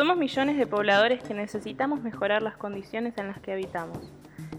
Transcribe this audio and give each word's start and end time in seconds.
Somos 0.00 0.16
millones 0.16 0.56
de 0.56 0.66
pobladores 0.66 1.22
que 1.22 1.34
necesitamos 1.34 2.00
mejorar 2.00 2.40
las 2.40 2.56
condiciones 2.56 3.18
en 3.18 3.28
las 3.28 3.38
que 3.38 3.52
habitamos. 3.52 4.10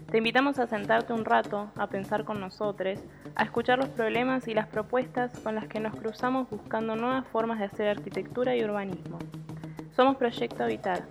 Te 0.08 0.18
invitamos 0.18 0.60
a 0.60 0.68
sentarte 0.68 1.12
un 1.12 1.24
rato, 1.24 1.68
a 1.74 1.88
pensar 1.88 2.24
con 2.24 2.38
nosotros, 2.38 3.00
a 3.34 3.42
escuchar 3.42 3.80
los 3.80 3.88
problemas 3.88 4.46
y 4.46 4.54
las 4.54 4.68
propuestas 4.68 5.36
con 5.40 5.56
las 5.56 5.66
que 5.66 5.80
nos 5.80 5.96
cruzamos 5.96 6.48
buscando 6.48 6.94
nuevas 6.94 7.26
formas 7.26 7.58
de 7.58 7.64
hacer 7.64 7.88
arquitectura 7.88 8.54
y 8.54 8.62
urbanismo. 8.62 9.18
Somos 9.96 10.14
Proyecto 10.14 10.62
Habitar 10.62 11.06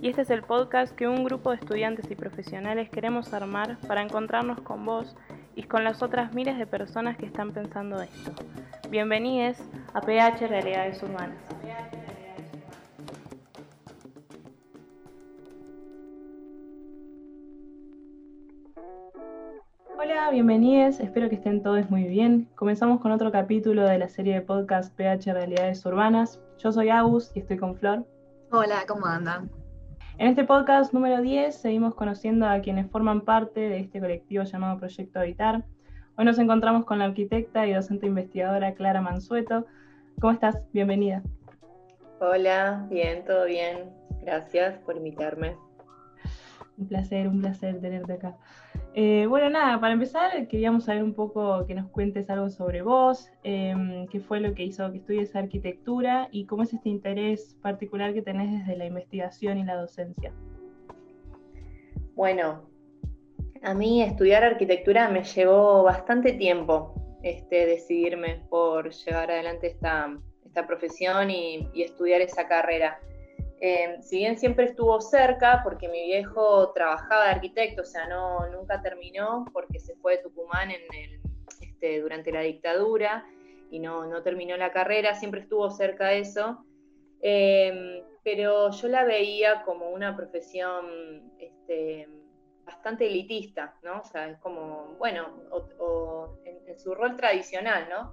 y 0.00 0.08
este 0.08 0.22
es 0.22 0.30
el 0.30 0.40
podcast 0.42 0.94
que 0.94 1.06
un 1.06 1.22
grupo 1.22 1.50
de 1.50 1.56
estudiantes 1.56 2.10
y 2.10 2.14
profesionales 2.14 2.88
queremos 2.88 3.34
armar 3.34 3.76
para 3.86 4.00
encontrarnos 4.00 4.62
con 4.62 4.86
vos 4.86 5.14
y 5.56 5.64
con 5.64 5.84
las 5.84 6.02
otras 6.02 6.32
miles 6.32 6.56
de 6.56 6.66
personas 6.66 7.18
que 7.18 7.26
están 7.26 7.52
pensando 7.52 8.00
esto. 8.00 8.32
Bienvenidos 8.88 9.58
a 9.92 10.00
PH 10.00 10.46
Realidades 10.46 11.02
Urbanas. 11.02 11.53
Hola, 20.24 20.32
bienvenidos, 20.32 21.00
espero 21.00 21.28
que 21.28 21.34
estén 21.34 21.62
todos 21.62 21.90
muy 21.90 22.04
bien. 22.04 22.48
Comenzamos 22.54 22.98
con 23.02 23.12
otro 23.12 23.30
capítulo 23.30 23.82
de 23.82 23.98
la 23.98 24.08
serie 24.08 24.32
de 24.32 24.40
podcast 24.40 24.90
PH 24.96 25.34
Realidades 25.34 25.84
Urbanas. 25.84 26.40
Yo 26.56 26.72
soy 26.72 26.88
Agus 26.88 27.30
y 27.34 27.40
estoy 27.40 27.58
con 27.58 27.76
Flor. 27.76 28.06
Hola, 28.50 28.84
¿cómo 28.88 29.04
andan? 29.04 29.50
En 30.16 30.28
este 30.28 30.44
podcast 30.44 30.94
número 30.94 31.20
10 31.20 31.54
seguimos 31.54 31.94
conociendo 31.94 32.46
a 32.46 32.58
quienes 32.60 32.90
forman 32.90 33.20
parte 33.20 33.60
de 33.60 33.80
este 33.80 34.00
colectivo 34.00 34.44
llamado 34.44 34.78
Proyecto 34.78 35.20
Habitar. 35.20 35.62
Hoy 36.16 36.24
nos 36.24 36.38
encontramos 36.38 36.86
con 36.86 37.00
la 37.00 37.04
arquitecta 37.04 37.66
y 37.66 37.74
docente 37.74 38.06
investigadora 38.06 38.72
Clara 38.72 39.02
Mansueto. 39.02 39.66
¿Cómo 40.22 40.32
estás? 40.32 40.56
Bienvenida. 40.72 41.22
Hola, 42.20 42.86
bien, 42.88 43.26
todo 43.26 43.44
bien. 43.44 43.90
Gracias 44.22 44.78
por 44.86 44.96
invitarme. 44.96 45.54
Un 46.78 46.88
placer, 46.88 47.28
un 47.28 47.42
placer 47.42 47.78
tenerte 47.82 48.14
acá. 48.14 48.38
Eh, 48.96 49.26
bueno, 49.26 49.50
nada, 49.50 49.80
para 49.80 49.94
empezar 49.94 50.46
queríamos 50.46 50.84
saber 50.84 51.02
un 51.02 51.14
poco 51.14 51.66
que 51.66 51.74
nos 51.74 51.90
cuentes 51.90 52.30
algo 52.30 52.48
sobre 52.48 52.80
vos, 52.82 53.28
em, 53.42 54.06
qué 54.06 54.20
fue 54.20 54.38
lo 54.38 54.54
que 54.54 54.62
hizo 54.62 54.88
que 54.92 54.98
estudies 54.98 55.34
arquitectura 55.34 56.28
y 56.30 56.46
cómo 56.46 56.62
es 56.62 56.72
este 56.72 56.90
interés 56.90 57.56
particular 57.60 58.14
que 58.14 58.22
tenés 58.22 58.52
desde 58.52 58.76
la 58.76 58.86
investigación 58.86 59.58
y 59.58 59.64
la 59.64 59.74
docencia. 59.74 60.32
Bueno, 62.14 62.70
a 63.64 63.74
mí 63.74 64.00
estudiar 64.00 64.44
arquitectura 64.44 65.08
me 65.08 65.24
llevó 65.24 65.82
bastante 65.82 66.32
tiempo 66.34 66.94
este, 67.24 67.66
decidirme 67.66 68.44
por 68.48 68.90
llevar 68.90 69.32
adelante 69.32 69.66
esta, 69.66 70.16
profesión 70.68 71.32
y 71.32 71.82
estudiar 71.82 72.20
esa 72.20 72.46
carrera. 72.46 73.00
Em, 73.66 74.02
si 74.02 74.18
bien 74.18 74.36
siempre 74.36 74.66
estuvo 74.66 75.00
cerca, 75.00 75.62
porque 75.64 75.88
mi 75.88 76.04
viejo 76.04 76.70
trabajaba 76.72 77.24
de 77.24 77.30
arquitecto, 77.30 77.80
o 77.80 77.86
sea, 77.86 78.06
no, 78.06 78.46
nunca 78.50 78.82
terminó 78.82 79.46
porque 79.54 79.80
se 79.80 79.96
fue 79.96 80.18
de 80.18 80.22
Tucumán 80.22 80.70
en 80.70 80.82
este, 81.62 82.02
durante 82.02 82.30
la 82.30 82.42
dictadura 82.42 83.24
y 83.70 83.78
no, 83.78 84.04
no, 84.04 84.22
terminó 84.22 84.54
la 84.58 84.70
carrera, 84.70 85.14
siempre 85.14 85.40
estuvo 85.40 85.70
cerca 85.70 86.08
de 86.08 86.18
eso. 86.18 86.62
Em, 87.22 88.02
pero 88.22 88.70
yo 88.70 88.88
la 88.88 89.04
veía 89.04 89.62
como 89.62 89.88
una 89.88 90.14
profesión 90.14 91.32
este, 91.38 92.06
bastante 92.66 93.06
elitista, 93.06 93.78
¿no? 93.82 94.02
O 94.02 94.04
sea, 94.04 94.28
es 94.28 94.38
como, 94.40 94.94
bueno, 94.98 95.40
o, 95.50 96.36
en, 96.44 96.78
su 96.78 96.94
rol 96.94 97.16
tradicional, 97.16 97.88
¿no? 97.88 98.12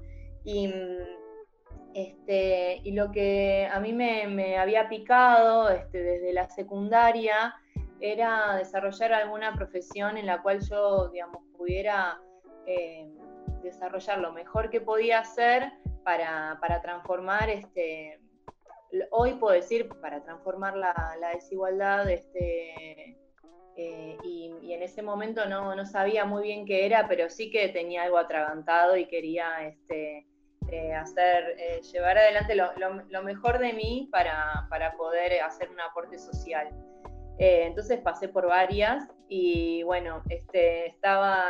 Este, 1.94 2.81
y 2.84 2.92
lo 2.92 3.11
que 3.11 3.67
a 3.72 3.80
mí 3.80 3.94
me, 3.94 4.58
había 4.58 4.88
picado 4.88 5.70
este, 5.70 6.02
desde 6.02 6.34
la 6.34 6.50
secundaria 6.50 7.56
era 8.00 8.56
desarrollar 8.56 9.14
alguna 9.14 9.53
profesión 9.53 10.17
en 10.17 10.25
la 10.25 10.42
cual 10.42 10.62
yo, 10.62 11.09
digamos, 11.09 11.44
pudiera 11.58 12.19
eh, 12.66 13.09
desarrollar 13.62 14.19
lo 14.19 14.31
mejor 14.31 14.69
que 14.69 14.81
podía 14.81 15.19
hacer 15.19 15.72
para, 16.03 16.57
transformar, 16.81 17.50
este, 17.50 18.19
hoy 19.12 19.35
puedo 19.35 19.53
decir, 19.53 19.88
para 20.01 20.24
transformar 20.24 20.75
la, 20.75 21.30
desigualdad, 21.34 22.07
eh, 22.09 23.18
y, 24.24 24.74
en 24.74 24.84
ese 24.84 25.01
momento 25.01 25.46
no, 25.46 25.75
no, 25.75 25.85
sabía 25.85 26.25
muy 26.25 26.44
bien 26.44 26.66
qué 26.66 26.85
era, 26.85 27.07
pero 27.07 27.30
sí 27.30 27.51
que 27.51 27.69
tenía 27.69 28.03
algo 28.03 28.18
atragantado 28.18 28.97
y 28.97 29.06
quería 29.06 29.68
eh, 30.71 30.93
hacer, 30.93 31.55
eh, 31.57 31.81
llevar 31.91 32.17
adelante 32.17 32.55
lo, 32.55 33.23
mejor 33.23 33.59
de 33.59 33.73
mí 33.73 34.07
para, 34.09 34.69
poder 34.97 35.41
hacer 35.41 35.69
un 35.69 35.81
aporte 35.81 36.17
social. 36.17 36.69
Eh, 37.39 37.63
entonces 37.65 37.99
pasé 37.99 38.29
por 38.29 38.47
varias 38.47 39.05
y 39.27 39.83
bueno, 39.83 40.23
este, 40.29 40.87
estaba 40.87 41.43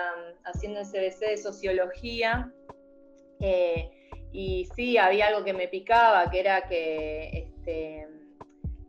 haciendo 0.45 0.79
el 0.79 0.87
CBC 0.87 1.19
de 1.19 1.37
sociología 1.37 2.51
y 4.31 4.67
sí, 4.75 4.97
había 4.97 5.27
algo 5.27 5.43
que 5.43 5.53
me 5.53 5.67
picaba, 5.67 6.27
que 6.31 6.39
era 6.39 6.67
que, 6.67 7.29
este, 7.29 8.07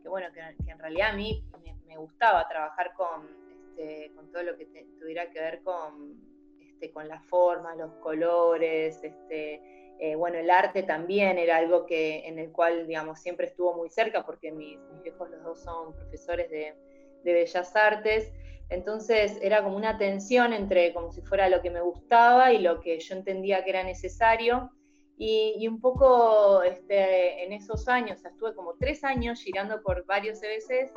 bueno, 0.03 0.27
que, 0.33 0.71
en 0.71 0.79
realidad 0.79 1.11
a 1.11 1.13
mí 1.13 1.43
me, 1.85 1.95
gustaba 1.97 2.47
trabajar 2.47 2.91
con, 2.95 3.27
este, 3.69 4.11
con 4.15 4.31
todo 4.31 4.41
lo 4.41 4.57
que 4.57 4.65
tuviera 4.99 5.29
que 5.29 5.39
ver 5.39 5.61
con, 5.61 6.19
este, 6.59 6.91
con 6.91 7.07
las 7.07 7.23
formas, 7.27 7.77
los 7.77 7.93
colores, 7.97 8.99
este, 9.03 9.82
eh, 9.99 10.15
bueno, 10.15 10.37
el 10.37 10.49
arte 10.49 10.83
también 10.83 11.37
era 11.37 11.57
algo 11.57 11.85
que, 11.85 12.27
en 12.27 12.39
el 12.39 12.51
cual, 12.51 12.87
digamos, 12.87 13.19
siempre 13.19 13.47
estuvo 13.47 13.73
muy 13.75 13.89
cerca, 13.89 14.25
porque 14.25 14.51
mis, 14.51 14.77
viejos 15.01 15.29
los 15.29 15.43
dos 15.43 15.59
son 15.61 15.93
profesores 15.93 16.49
de, 16.49 16.75
bellas 17.23 17.73
artes. 17.75 18.33
Entonces 18.69 19.37
era 19.41 19.63
como 19.63 19.77
una 19.77 19.97
tensión 19.97 20.51
entre 20.51 20.93
como 20.93 21.11
si 21.11 21.21
fuera 21.21 21.47
lo 21.47 21.61
que 21.61 21.69
me 21.69 21.79
gustaba 21.79 22.51
y 22.51 22.59
lo 22.59 22.81
que 22.81 22.99
yo 22.99 23.15
entendía 23.15 23.63
que 23.63 23.69
era 23.69 23.83
necesario. 23.83 24.71
Y, 25.17 25.65
un 25.67 25.79
poco 25.79 26.63
este, 26.63 27.45
en 27.45 27.53
esos 27.53 27.87
años, 27.87 28.25
estuve 28.25 28.53
como 28.55 28.75
tres 28.77 29.05
años 29.05 29.41
girando 29.41 29.81
por 29.81 30.05
varios 30.05 30.41
CBCs, 30.41 30.91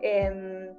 em, 0.00 0.74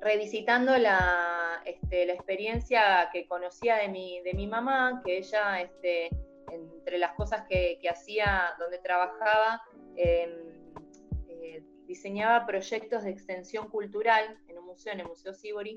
revisitando 0.00 0.76
la, 0.78 1.62
este, 1.64 2.06
la, 2.06 2.14
experiencia 2.14 3.08
que 3.12 3.28
conocía 3.28 3.76
de 3.76 3.88
mi, 3.88 4.20
de 4.22 4.34
mi 4.34 4.48
mamá, 4.48 5.00
que 5.04 5.18
ella 5.18 5.60
este, 5.60 6.08
entre 6.52 6.98
las 6.98 7.12
cosas 7.12 7.44
que, 7.48 7.78
hacía 7.90 8.54
donde 8.58 8.78
trabajaba, 8.78 9.62
em, 9.96 10.30
eh, 11.28 11.62
diseñaba 11.86 12.46
proyectos 12.46 13.04
de 13.04 13.10
extensión 13.10 13.68
cultural 13.68 14.38
en 14.48 14.58
un 14.58 14.66
museo, 14.66 14.92
en 14.92 15.00
el 15.00 15.06
Museo 15.06 15.32
Sibori. 15.32 15.74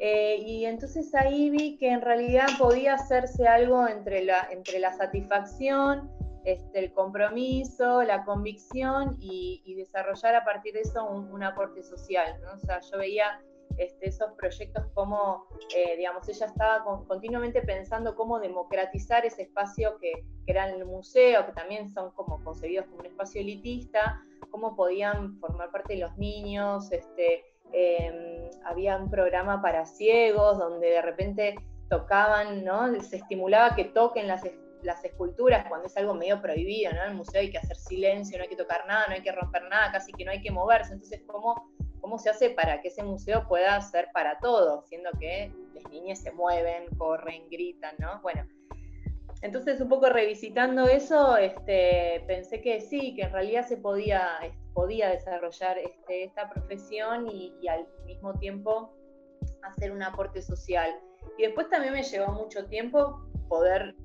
Eh, 0.00 0.38
y 0.44 0.64
entonces 0.66 1.14
ahí 1.14 1.50
vi 1.50 1.76
que 1.76 1.90
en 1.90 2.00
realidad 2.00 2.46
podía 2.58 2.94
hacerse 2.94 3.46
algo 3.46 3.86
entre 3.86 4.24
la, 4.24 4.48
entre 4.50 4.80
la 4.80 4.92
satisfacción, 4.92 6.10
este, 6.44 6.78
el 6.78 6.92
compromiso, 6.92 8.02
la 8.02 8.24
convicción 8.24 9.16
y, 9.18 9.62
desarrollar 9.76 10.34
a 10.34 10.44
partir 10.44 10.74
de 10.74 10.80
eso 10.80 11.04
un, 11.04 11.42
aporte 11.42 11.82
social. 11.82 12.38
O 12.54 12.58
sea, 12.58 12.80
yo 12.80 12.98
veía 12.98 13.40
este, 13.78 14.08
esos 14.08 14.32
proyectos, 14.32 14.86
como, 14.94 15.46
eh, 15.74 15.96
digamos, 15.96 16.28
ella 16.28 16.46
estaba 16.46 16.84
continuamente 17.06 17.62
pensando 17.62 18.14
cómo 18.14 18.38
democratizar 18.38 19.24
ese 19.26 19.42
espacio 19.42 19.98
que, 19.98 20.12
era 20.46 20.68
el 20.68 20.84
museo, 20.84 21.46
que 21.46 21.52
también 21.52 21.90
son 21.94 22.10
como 22.10 22.42
concebidos 22.44 22.84
como 22.86 23.00
un 23.00 23.06
espacio 23.06 23.40
elitista, 23.40 24.22
cómo 24.50 24.76
podían 24.76 25.38
formar 25.38 25.70
parte 25.70 25.94
de 25.94 26.00
los 26.00 26.16
niños, 26.18 26.92
este, 26.92 27.44
em, 27.72 28.50
había 28.66 28.98
un 28.98 29.10
programa 29.10 29.62
para 29.62 29.86
ciegos 29.86 30.58
donde 30.58 30.90
de 30.90 31.02
repente 31.02 31.54
tocaban, 31.88 32.62
¿no? 32.62 33.00
Se 33.00 33.16
estimulaba 33.16 33.74
que 33.74 33.86
toquen 33.86 34.28
las, 34.28 34.42
las 34.82 35.02
esculturas 35.04 35.66
cuando 35.68 35.86
es 35.86 35.96
algo 35.96 36.14
medio 36.14 36.40
prohibido, 36.42 36.92
¿no? 36.92 37.02
En 37.04 37.10
el 37.10 37.16
museo 37.16 37.40
hay 37.40 37.50
que 37.50 37.58
hacer 37.58 37.76
silencio, 37.76 38.36
no 38.36 38.42
hay 38.42 38.50
que 38.50 38.56
tocar 38.56 38.86
nada, 38.86 39.06
no 39.08 39.14
hay 39.14 39.22
que 39.22 39.32
romper 39.32 39.62
nada, 39.70 39.92
casi 39.92 40.12
que 40.12 40.24
no 40.24 40.30
hay 40.30 40.42
que 40.42 40.50
moverse. 40.50 40.92
Entonces, 40.92 41.22
¿cómo 41.26 41.70
cómo 42.04 42.18
se 42.18 42.28
hace 42.28 42.50
para 42.50 42.82
que 42.82 42.88
ese 42.88 43.02
museo 43.02 43.48
pueda 43.48 43.80
ser 43.80 44.08
para 44.12 44.38
todos, 44.38 44.86
siendo 44.88 45.08
que 45.18 45.50
las 45.72 45.90
niñas 45.90 46.18
se 46.18 46.32
mueven, 46.32 46.84
corren, 46.98 47.48
gritan, 47.48 47.94
¿no? 47.98 48.20
Bueno, 48.20 48.46
entonces 49.40 49.80
un 49.80 49.88
poco 49.88 50.10
revisitando 50.10 50.86
eso, 50.86 51.38
este, 51.38 52.22
pensé 52.26 52.60
que 52.60 52.82
sí, 52.82 53.14
que 53.14 53.22
en 53.22 53.32
realidad 53.32 53.66
se 53.66 53.78
podía, 53.78 54.38
podía 54.74 55.08
desarrollar 55.08 55.78
este, 55.78 56.24
esta 56.24 56.50
profesión 56.50 57.26
y, 57.26 57.54
al 57.68 57.86
mismo 58.04 58.38
tiempo 58.38 58.92
hacer 59.62 59.90
un 59.90 60.02
aporte 60.02 60.42
social. 60.42 60.94
Y 61.38 61.44
después 61.44 61.70
también 61.70 61.94
me 61.94 62.02
llevó 62.02 62.32
mucho 62.32 62.66
tiempo 62.66 63.24
poder, 63.48 63.96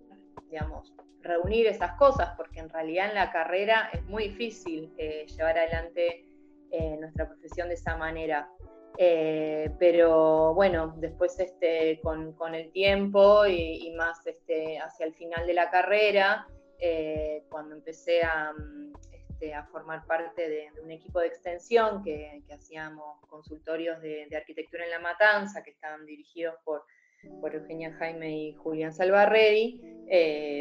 digamos, 0.49 0.93
reunir 1.19 1.67
esas 1.67 1.97
cosas, 1.97 2.33
porque 2.37 2.61
en 2.61 2.69
realidad 2.69 3.09
en 3.09 3.15
la 3.15 3.29
carrera 3.29 3.89
es 3.91 4.01
muy 4.05 4.29
difícil 4.29 4.93
eh, 4.97 5.25
llevar 5.27 5.57
adelante 5.57 6.28
eh, 6.71 6.97
nuestra 6.99 7.27
profesión 7.27 7.67
de 7.69 7.75
esa 7.75 7.97
manera. 7.97 8.49
Eh, 8.97 9.71
pero 9.79 10.53
bueno, 10.53 10.93
después 10.97 11.39
este, 11.39 11.99
con, 12.01 12.55
el 12.55 12.71
tiempo 12.71 13.45
y, 13.45 13.93
más 13.95 14.25
este, 14.25 14.77
hacia 14.79 15.05
el 15.05 15.13
final 15.13 15.47
de 15.47 15.53
la 15.53 15.69
carrera, 15.69 16.47
eh, 16.79 17.43
cuando 17.49 17.75
empecé 17.75 18.23
a, 18.23 18.51
este, 19.11 19.53
a 19.53 19.63
formar 19.65 20.05
parte 20.05 20.49
de, 20.49 20.67
un 20.83 20.91
equipo 20.91 21.19
de 21.19 21.27
extensión 21.27 22.03
que, 22.03 22.43
hacíamos 22.53 23.25
consultorios 23.27 24.01
de, 24.01 24.27
arquitectura 24.35 24.83
en 24.83 24.91
La 24.91 24.99
Matanza, 24.99 25.63
que 25.63 25.71
estaban 25.71 26.05
dirigidos 26.05 26.55
por, 26.65 26.83
por 27.39 27.55
Eugenia 27.55 27.93
Jaime 27.93 28.37
y 28.37 28.53
Julián 28.53 28.91
Salvarredi. 28.91 29.81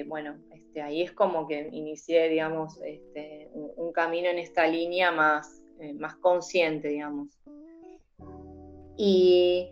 Bueno, 0.07 0.39
este, 0.69 0.83
ahí 0.83 1.03
es 1.03 1.13
como 1.13 1.47
que 1.47 1.69
inicié, 1.73 2.29
digamos, 2.29 2.81
este, 2.83 3.49
un, 3.53 3.93
camino 3.93 4.29
en 4.29 4.39
esta 4.39 4.67
línea 4.67 5.11
más, 5.11 5.63
eh, 5.81 5.95
más 5.95 6.17
consciente, 6.17 6.89
digamos. 6.89 7.29
Y 8.97 9.71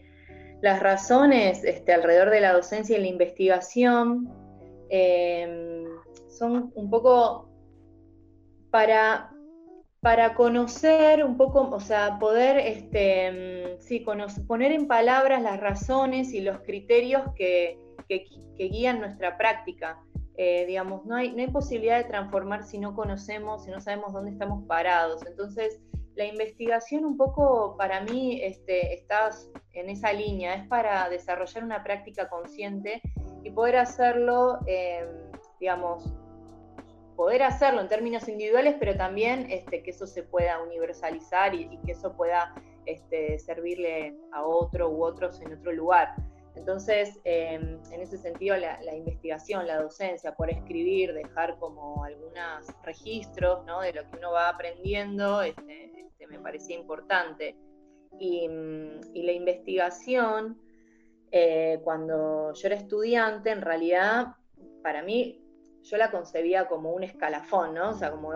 las 0.62 0.80
razones 0.80 1.64
este, 1.64 1.92
alrededor 1.92 2.30
de 2.30 2.40
la 2.40 2.52
docencia 2.52 2.96
y 2.96 3.00
la 3.00 3.08
investigación 3.08 4.32
em, 4.88 5.84
son 6.28 6.72
un 6.74 6.90
poco 6.90 7.48
para, 8.70 9.30
para 10.00 10.34
conocer 10.34 11.24
un 11.24 11.36
poco, 11.36 11.68
o 11.70 11.80
sea, 11.80 12.18
poder 12.18 12.58
este, 12.58 13.26
em, 13.26 13.78
sí, 13.80 14.04
poner 14.46 14.72
en 14.72 14.86
palabras 14.86 15.42
las 15.42 15.60
razones 15.60 16.32
y 16.32 16.40
los 16.40 16.58
criterios 16.60 17.22
que, 17.34 17.78
guían 18.58 19.00
nuestra 19.00 19.36
práctica. 19.36 20.00
Eh, 20.38 20.64
digamos, 20.66 21.04
no 21.06 21.16
hay, 21.16 21.32
no 21.32 21.38
hay 21.38 21.48
posibilidad 21.48 21.98
de 21.98 22.04
transformar 22.04 22.62
si 22.64 22.78
no 22.78 22.94
conocemos, 22.94 23.64
si 23.64 23.70
no 23.70 23.80
sabemos 23.80 24.12
dónde 24.12 24.30
estamos 24.32 24.66
parados. 24.66 25.24
Entonces, 25.26 25.80
la 26.16 26.24
investigación 26.24 27.04
un 27.04 27.16
poco 27.16 27.76
para 27.76 28.00
mí 28.00 28.40
este, 28.42 28.94
está 28.94 29.30
en 29.74 29.90
esa 29.90 30.12
línea, 30.12 30.54
es 30.54 30.66
para 30.66 31.08
desarrollar 31.10 31.62
una 31.62 31.84
práctica 31.84 32.28
consciente 32.28 33.02
y 33.44 33.50
poder 33.50 33.76
hacerlo, 33.76 34.58
em, 34.66 35.06
digamos, 35.60 36.12
poder 37.16 37.42
hacerlo 37.42 37.82
en 37.82 37.88
términos 37.88 38.28
individuales, 38.28 38.76
pero 38.78 38.96
también 38.96 39.50
este, 39.50 39.82
que 39.82 39.90
eso 39.90 40.06
se 40.06 40.22
pueda 40.22 40.62
universalizar 40.62 41.54
y, 41.54 41.78
que 41.84 41.92
eso 41.92 42.16
pueda 42.16 42.54
este, 42.86 43.38
servirle 43.38 44.16
a 44.32 44.44
otro 44.44 44.90
u 44.90 45.04
otros 45.04 45.40
en 45.42 45.52
otro 45.52 45.72
lugar. 45.72 46.14
Entonces, 46.56 47.20
em, 47.24 47.78
en 47.92 48.00
ese 48.00 48.16
sentido, 48.16 48.56
la, 48.56 48.94
investigación, 48.94 49.66
la 49.66 49.80
docencia, 49.80 50.34
por 50.34 50.50
escribir, 50.50 51.12
dejar 51.12 51.58
como 51.58 52.02
algunos 52.02 52.66
registros 52.82 53.64
de 53.82 53.92
lo 53.92 54.10
que 54.10 54.16
uno 54.16 54.32
va 54.32 54.48
aprendiendo, 54.48 55.42
este, 55.42 55.92
este, 56.00 56.26
me 56.26 56.38
parecía 56.38 56.76
importante. 56.76 57.56
Y, 58.18 58.48
la 58.48 59.32
investigación, 59.32 60.58
eh, 61.30 61.80
cuando 61.84 62.52
yo 62.54 62.66
era 62.66 62.76
estudiante, 62.76 63.50
en 63.50 63.60
realidad, 63.60 64.28
para 64.82 65.02
mí, 65.02 65.42
yo 65.82 65.96
la 65.96 66.10
concebía 66.10 66.66
como 66.66 66.92
un 66.92 67.04
escalafón, 67.04 67.74
¿no? 67.74 67.90
O 67.90 67.94
sea, 67.94 68.10
como, 68.10 68.30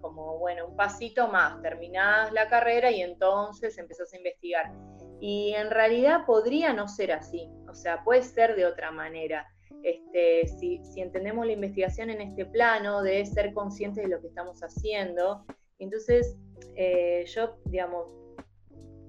como 0.00 0.38
bueno, 0.38 0.66
un 0.68 0.76
pasito 0.76 1.28
más, 1.28 1.60
terminás 1.62 2.32
la 2.32 2.48
carrera 2.48 2.90
y 2.90 3.00
entonces 3.00 3.76
empezás 3.78 4.12
a 4.12 4.16
investigar. 4.16 4.72
Y 5.20 5.54
en 5.54 5.70
realidad 5.70 6.26
podría 6.26 6.72
no 6.72 6.88
ser 6.88 7.12
así, 7.12 7.48
o 7.68 7.74
sea, 7.74 8.02
puede 8.04 8.22
ser 8.22 8.56
de 8.56 8.66
otra 8.66 8.90
manera. 8.90 9.46
Este, 9.82 10.46
si, 10.48 10.82
si, 10.84 11.00
entendemos 11.00 11.46
la 11.46 11.52
investigación 11.52 12.10
en 12.10 12.20
este 12.20 12.44
plano, 12.46 13.02
de 13.02 13.24
ser 13.24 13.52
conscientes 13.52 14.04
de 14.04 14.10
lo 14.10 14.20
que 14.20 14.28
estamos 14.28 14.60
haciendo. 14.60 15.44
Entonces, 15.78 16.36
eh, 16.74 17.24
yo, 17.26 17.56
digamos, 17.66 18.08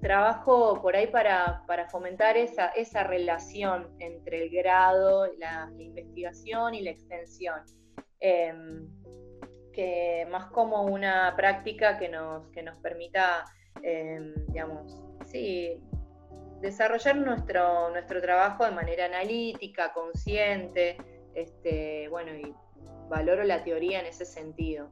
trabajo 0.00 0.80
por 0.80 0.94
ahí 0.94 1.08
para, 1.08 1.64
fomentar 1.90 2.36
esa, 2.36 2.68
esa, 2.68 3.04
relación 3.04 3.88
entre 3.98 4.44
el 4.44 4.50
grado, 4.50 5.26
la, 5.38 5.70
investigación 5.78 6.74
y 6.74 6.82
la 6.82 6.90
extensión. 6.90 7.60
Em, 8.20 8.88
que 9.72 10.26
más 10.30 10.46
como 10.46 10.82
una 10.82 11.34
práctica 11.36 11.98
que 11.98 12.08
nos, 12.08 12.48
que 12.48 12.62
nos 12.62 12.76
permita, 12.78 13.44
em, 13.82 14.34
digamos, 14.48 15.00
sí, 15.26 15.80
desarrollar 16.60 17.16
nuestro, 17.16 17.90
nuestro 17.90 18.20
trabajo 18.20 18.64
de 18.64 18.72
manera 18.72 19.06
analítica, 19.06 19.92
consciente, 19.92 20.96
este, 21.34 22.08
bueno, 22.08 22.32
y 22.34 22.54
valoro 23.08 23.44
la 23.44 23.62
teoría 23.62 24.00
en 24.00 24.06
ese 24.06 24.24
sentido. 24.24 24.90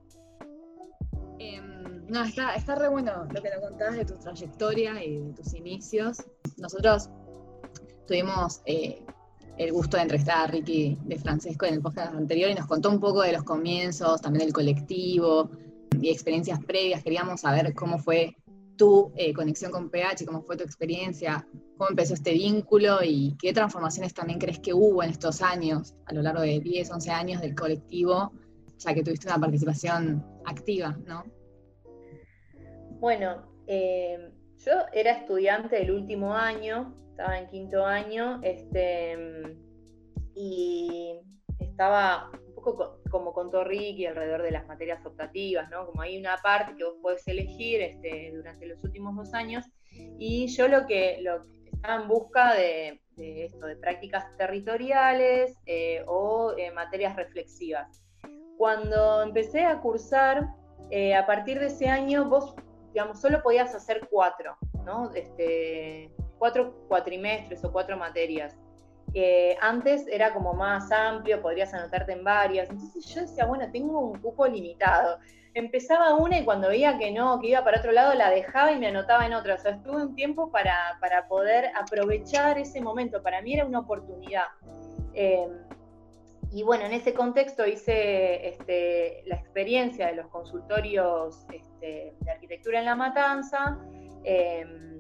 Em, 1.38 2.06
no, 2.06 2.24
está, 2.24 2.54
está 2.54 2.76
re 2.76 2.88
bueno 2.88 3.26
lo 3.32 3.42
que 3.42 3.50
nos 3.50 3.60
contabas 3.60 3.96
de 3.96 4.04
tu 4.04 4.14
trayectoria 4.18 5.02
y 5.04 5.18
de 5.18 5.32
tus 5.32 5.54
inicios. 5.54 6.24
Nosotros 6.56 7.10
tuvimos 8.06 8.62
eh, 8.66 9.04
el 9.58 9.72
gusto 9.72 9.96
de 9.96 10.04
entrevistar 10.04 10.44
a 10.44 10.46
Ricky 10.46 10.98
de 11.04 11.18
Francesco 11.18 11.66
en 11.66 11.74
el 11.74 11.82
podcast 11.82 12.14
anterior 12.14 12.50
y 12.50 12.54
nos 12.54 12.66
contó 12.66 12.90
un 12.90 13.00
poco 13.00 13.22
de 13.22 13.32
los 13.32 13.42
comienzos, 13.42 14.20
también 14.22 14.46
del 14.46 14.52
colectivo 14.52 15.50
y 16.00 16.10
experiencias 16.10 16.62
previas. 16.64 17.02
Queríamos 17.02 17.40
saber 17.40 17.74
cómo 17.74 17.98
fue 17.98 18.36
tu 18.76 19.12
eh, 19.16 19.32
conexión 19.32 19.70
con 19.72 19.90
PH, 19.90 20.24
cómo 20.26 20.42
fue 20.42 20.56
tu 20.56 20.64
experiencia, 20.64 21.46
cómo 21.76 21.90
empezó 21.90 22.14
este 22.14 22.32
vínculo 22.32 22.98
y 23.02 23.36
qué 23.40 23.52
transformaciones 23.52 24.14
también 24.14 24.38
crees 24.38 24.58
que 24.58 24.74
hubo 24.74 25.02
en 25.02 25.10
estos 25.10 25.42
años, 25.42 25.94
a 26.06 26.14
lo 26.14 26.22
largo 26.22 26.42
de 26.42 26.60
10, 26.60 26.90
11 26.90 27.10
años 27.10 27.40
del 27.40 27.54
colectivo, 27.54 28.32
ya 28.78 28.94
que 28.94 29.02
tuviste 29.02 29.26
una 29.28 29.38
participación 29.38 30.24
activa, 30.44 30.96
¿no? 31.06 31.24
Bueno, 33.00 33.42
eh, 33.66 34.32
yo 34.58 34.72
era 34.92 35.12
estudiante 35.12 35.76
del 35.76 35.90
último 35.90 36.34
año, 36.34 36.94
estaba 37.10 37.38
en 37.38 37.48
quinto 37.48 37.84
año, 37.84 38.40
este, 38.42 39.56
y 40.34 41.20
estaba 41.58 42.30
como 43.10 43.32
contó 43.32 43.64
Ricky, 43.64 44.06
alrededor 44.06 44.42
de 44.42 44.50
las 44.50 44.66
materias 44.66 45.04
optativas, 45.04 45.70
¿no? 45.70 45.86
Como 45.86 46.02
hay 46.02 46.18
una 46.18 46.36
parte 46.38 46.74
que 46.76 46.84
vos 46.84 46.96
podés 47.00 47.26
elegir 47.28 47.80
este, 47.80 48.32
durante 48.34 48.66
los 48.66 48.82
últimos 48.82 49.14
dos 49.14 49.34
años, 49.34 49.64
y 50.18 50.46
yo 50.48 50.68
lo 50.68 50.86
que, 50.86 51.18
lo, 51.22 51.44
estaba 51.72 52.02
en 52.02 52.08
busca 52.08 52.54
de, 52.54 53.00
esto, 53.16 53.66
de 53.66 53.76
prácticas 53.76 54.24
territoriales 54.36 55.56
eh, 55.66 56.02
o 56.06 56.54
eh, 56.56 56.70
materias 56.72 57.16
reflexivas. 57.16 58.02
Cuando 58.58 59.22
empecé 59.22 59.64
a 59.64 59.80
cursar, 59.80 60.48
eh, 60.90 61.14
a 61.14 61.26
partir 61.26 61.58
de 61.58 61.66
ese 61.66 61.88
año, 61.88 62.28
vos, 62.28 62.54
digamos, 62.92 63.20
solo 63.20 63.42
podías 63.42 63.74
hacer 63.74 64.08
cuatro, 64.10 64.56
¿no? 64.84 65.12
Este, 65.14 66.10
cuatro 66.38 66.74
cuatrimestres 66.88 67.64
o 67.64 67.72
cuatro 67.72 67.96
materias 67.96 68.56
antes 69.60 70.06
era 70.08 70.32
como 70.32 70.52
más 70.52 70.90
amplio, 70.92 71.40
podrías 71.40 71.72
anotarte 71.72 72.12
en 72.12 72.24
varias. 72.24 72.68
Entonces 72.70 73.06
yo 73.06 73.20
decía, 73.22 73.46
bueno, 73.46 73.70
tengo 73.70 74.00
un 74.00 74.18
cupo 74.20 74.46
limitado. 74.46 75.18
Empezaba 75.54 76.14
una 76.14 76.38
y 76.38 76.44
cuando 76.44 76.68
veía 76.68 76.98
que 76.98 77.10
no, 77.12 77.40
que 77.40 77.48
iba 77.48 77.64
para 77.64 77.78
otro 77.78 77.92
lado, 77.92 78.12
la 78.14 78.30
dejaba 78.30 78.72
y 78.72 78.78
me 78.78 78.88
anotaba 78.88 79.24
en 79.24 79.32
otra. 79.32 79.54
O 79.54 79.58
sea, 79.58 79.72
estuve 79.72 80.02
un 80.02 80.14
tiempo 80.14 80.50
para, 80.50 80.98
poder 81.28 81.70
aprovechar 81.74 82.58
ese 82.58 82.80
momento. 82.80 83.22
Para 83.22 83.40
mí 83.40 83.54
era 83.54 83.64
una 83.64 83.80
oportunidad. 83.80 84.46
Em, 85.14 85.50
y 86.50 86.62
bueno, 86.62 86.84
en 86.84 86.92
ese 86.92 87.14
contexto 87.14 87.66
hice 87.66 88.48
este, 88.48 89.22
la 89.26 89.36
experiencia 89.36 90.08
de 90.08 90.16
los 90.16 90.28
consultorios 90.28 91.46
este, 91.52 92.14
de 92.20 92.30
arquitectura 92.30 92.80
en 92.80 92.84
La 92.84 92.94
Matanza. 92.94 93.78
Em, 94.24 94.95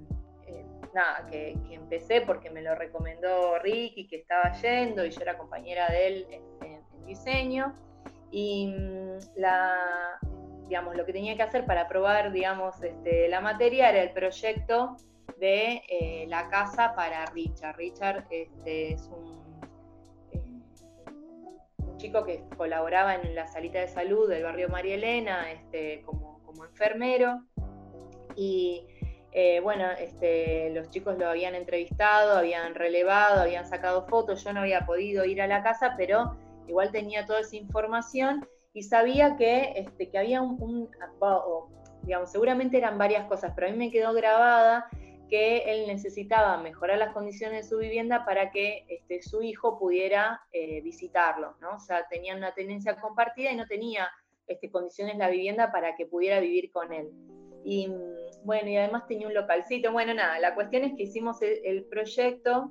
nada, 0.96 1.26
que, 1.30 1.56
empecé 1.70 2.22
porque 2.22 2.50
me 2.50 2.62
lo 2.62 2.74
recomendó 2.74 3.58
Ricky, 3.58 4.08
que 4.08 4.16
estaba 4.16 4.52
yendo 4.52 5.04
y 5.04 5.10
yo 5.10 5.20
era 5.20 5.38
compañera 5.38 5.88
de 5.88 6.06
él 6.06 6.26
en, 6.62 7.06
diseño. 7.06 7.72
Y 8.32 8.66
mm, 8.66 9.18
la, 9.36 10.18
digamos, 10.66 10.96
lo 10.96 11.06
que 11.06 11.12
tenía 11.12 11.36
que 11.36 11.42
hacer 11.42 11.64
para 11.66 11.86
probar, 11.86 12.32
digamos, 12.32 12.82
este, 12.82 13.28
la 13.28 13.40
materia 13.40 13.90
era 13.90 14.02
el 14.02 14.10
proyecto 14.10 14.96
de 15.38 15.82
eh, 15.88 16.26
la 16.28 16.48
casa 16.48 16.94
para 16.96 17.26
Richard. 17.26 17.76
Richard 17.76 18.26
este, 18.30 18.94
es 18.94 19.08
un, 19.08 19.60
eh, 20.32 20.42
un, 21.78 21.96
chico 21.98 22.24
que 22.24 22.42
colaboraba 22.56 23.14
en 23.14 23.34
la 23.36 23.46
salita 23.46 23.78
de 23.78 23.88
salud 23.88 24.28
del 24.28 24.42
barrio 24.42 24.68
María 24.68 24.96
Elena 24.96 25.52
este, 25.52 26.02
como, 26.02 26.40
como 26.44 26.64
enfermero. 26.64 27.44
Y 28.34 28.86
eh, 29.38 29.60
bueno, 29.60 29.90
este, 29.90 30.70
los 30.70 30.88
chicos 30.88 31.18
lo 31.18 31.28
habían 31.28 31.54
entrevistado, 31.54 32.38
habían 32.38 32.74
relevado, 32.74 33.42
habían 33.42 33.66
sacado 33.66 34.06
fotos, 34.06 34.42
yo 34.42 34.54
no 34.54 34.60
había 34.60 34.86
podido 34.86 35.26
ir 35.26 35.42
a 35.42 35.46
la 35.46 35.62
casa, 35.62 35.92
pero 35.98 36.38
igual 36.66 36.90
tenía 36.90 37.26
toda 37.26 37.40
esa 37.40 37.56
información 37.56 38.48
y 38.72 38.84
sabía 38.84 39.36
que, 39.36 39.74
este, 39.76 40.08
que 40.08 40.16
había 40.16 40.40
un, 40.40 40.88
digamos, 42.04 42.32
seguramente 42.32 42.78
eran 42.78 42.96
varias 42.96 43.26
cosas, 43.26 43.52
pero 43.54 43.66
a 43.66 43.70
mí 43.70 43.76
me 43.76 43.90
quedó 43.90 44.14
grabada 44.14 44.88
que 45.28 45.58
él 45.66 45.86
necesitaba 45.86 46.56
mejorar 46.56 46.96
las 46.96 47.12
condiciones 47.12 47.64
de 47.64 47.68
su 47.68 47.76
vivienda 47.76 48.24
para 48.24 48.50
que 48.50 48.86
este, 48.88 49.20
su 49.20 49.42
hijo 49.42 49.78
pudiera 49.78 50.40
eh, 50.50 50.80
visitarlo, 50.80 51.56
¿no? 51.60 51.74
O 51.74 51.80
sea, 51.80 52.08
tenían 52.08 52.38
una 52.38 52.54
tendencia 52.54 52.98
compartida 52.98 53.52
y 53.52 53.56
no 53.56 53.66
tenía 53.66 54.08
este, 54.46 54.70
condiciones 54.70 55.18
la 55.18 55.28
vivienda 55.28 55.70
para 55.70 55.94
que 55.94 56.06
pudiera 56.06 56.40
vivir 56.40 56.72
con 56.72 56.90
él. 56.94 57.10
Y 57.66 57.90
bueno, 58.44 58.68
y 58.68 58.76
además 58.76 59.06
tenía 59.06 59.26
un 59.26 59.34
localcito. 59.34 59.92
Bueno, 59.92 60.14
nada, 60.14 60.38
la 60.38 60.54
cuestión 60.54 60.84
es 60.84 60.94
que 60.94 61.04
hicimos 61.04 61.38
el, 61.42 61.84
proyecto 61.84 62.70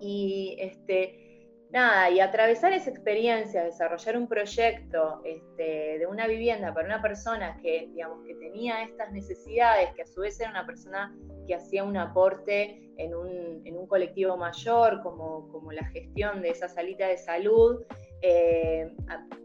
y 0.00 0.56
este, 0.58 1.48
nada, 1.70 2.10
y 2.10 2.20
atravesar 2.20 2.72
esa 2.72 2.90
experiencia, 2.90 3.64
desarrollar 3.64 4.16
un 4.16 4.28
proyecto 4.28 5.20
este, 5.24 5.98
de 5.98 6.06
una 6.06 6.26
vivienda 6.26 6.72
para 6.72 6.86
una 6.86 7.02
persona 7.02 7.58
que, 7.62 7.88
digamos, 7.92 8.24
que 8.24 8.34
tenía 8.34 8.82
estas 8.82 9.12
necesidades, 9.12 9.92
que 9.94 10.02
a 10.02 10.06
su 10.06 10.20
vez 10.20 10.38
era 10.40 10.50
una 10.50 10.66
persona 10.66 11.14
que 11.46 11.54
hacía 11.54 11.84
un 11.84 11.96
aporte 11.96 12.92
en 12.96 13.14
un, 13.14 13.62
en 13.64 13.76
un 13.76 13.86
colectivo 13.86 14.36
mayor, 14.36 15.02
como, 15.02 15.48
como, 15.48 15.72
la 15.72 15.84
gestión 15.86 16.42
de 16.42 16.50
esa 16.50 16.68
salita 16.68 17.08
de 17.08 17.18
salud, 17.18 17.82
eh, 18.22 18.92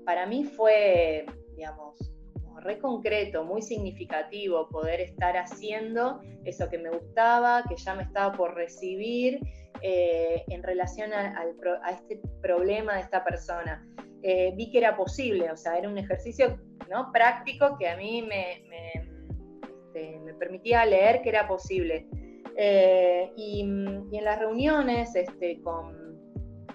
para 0.05 0.25
mí 0.25 0.45
fue, 0.45 1.25
digamos, 1.55 2.13
re 2.61 2.79
concreto, 2.79 3.43
muy 3.43 3.61
significativo 3.61 4.67
poder 4.69 5.01
estar 5.01 5.37
haciendo 5.37 6.21
eso 6.45 6.69
que 6.69 6.77
me 6.77 6.89
gustaba, 6.89 7.63
que 7.67 7.75
ya 7.75 7.95
me 7.95 8.03
estaba 8.03 8.33
por 8.33 8.55
recibir 8.55 9.39
eh, 9.81 10.43
en 10.49 10.61
relación 10.63 11.13
a, 11.13 11.45
este 11.91 12.19
problema 12.41 12.95
de 12.95 13.01
esta 13.01 13.23
persona. 13.23 13.85
Eh, 14.21 14.53
vi 14.55 14.71
que 14.71 14.79
era 14.79 14.97
posible, 14.97 15.49
o 15.51 15.55
sea, 15.55 15.77
era 15.77 15.87
un 15.87 15.97
ejercicio 15.97 16.59
¿no? 16.89 17.11
práctico 17.13 17.77
que 17.77 17.87
a 17.87 17.95
mí 17.95 18.21
me, 18.21 18.63
este, 19.93 20.19
permitía 20.37 20.85
leer 20.85 21.21
que 21.21 21.29
era 21.29 21.47
posible. 21.47 22.07
Eh, 22.57 23.31
y, 23.37 23.61
en 23.61 24.23
las 24.25 24.39
reuniones 24.39 25.15
este, 25.15 25.61
con, 25.61 25.95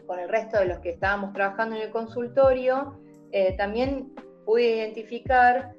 con, 0.07 0.19
el 0.19 0.31
resto 0.31 0.59
de 0.59 0.67
los 0.67 0.79
que 0.79 0.91
estábamos 0.91 1.35
trabajando 1.35 1.77
en 1.77 1.83
el 1.83 1.91
consultorio, 1.91 3.01
también 3.59 4.15
pude 4.45 4.77
identificar 4.77 5.75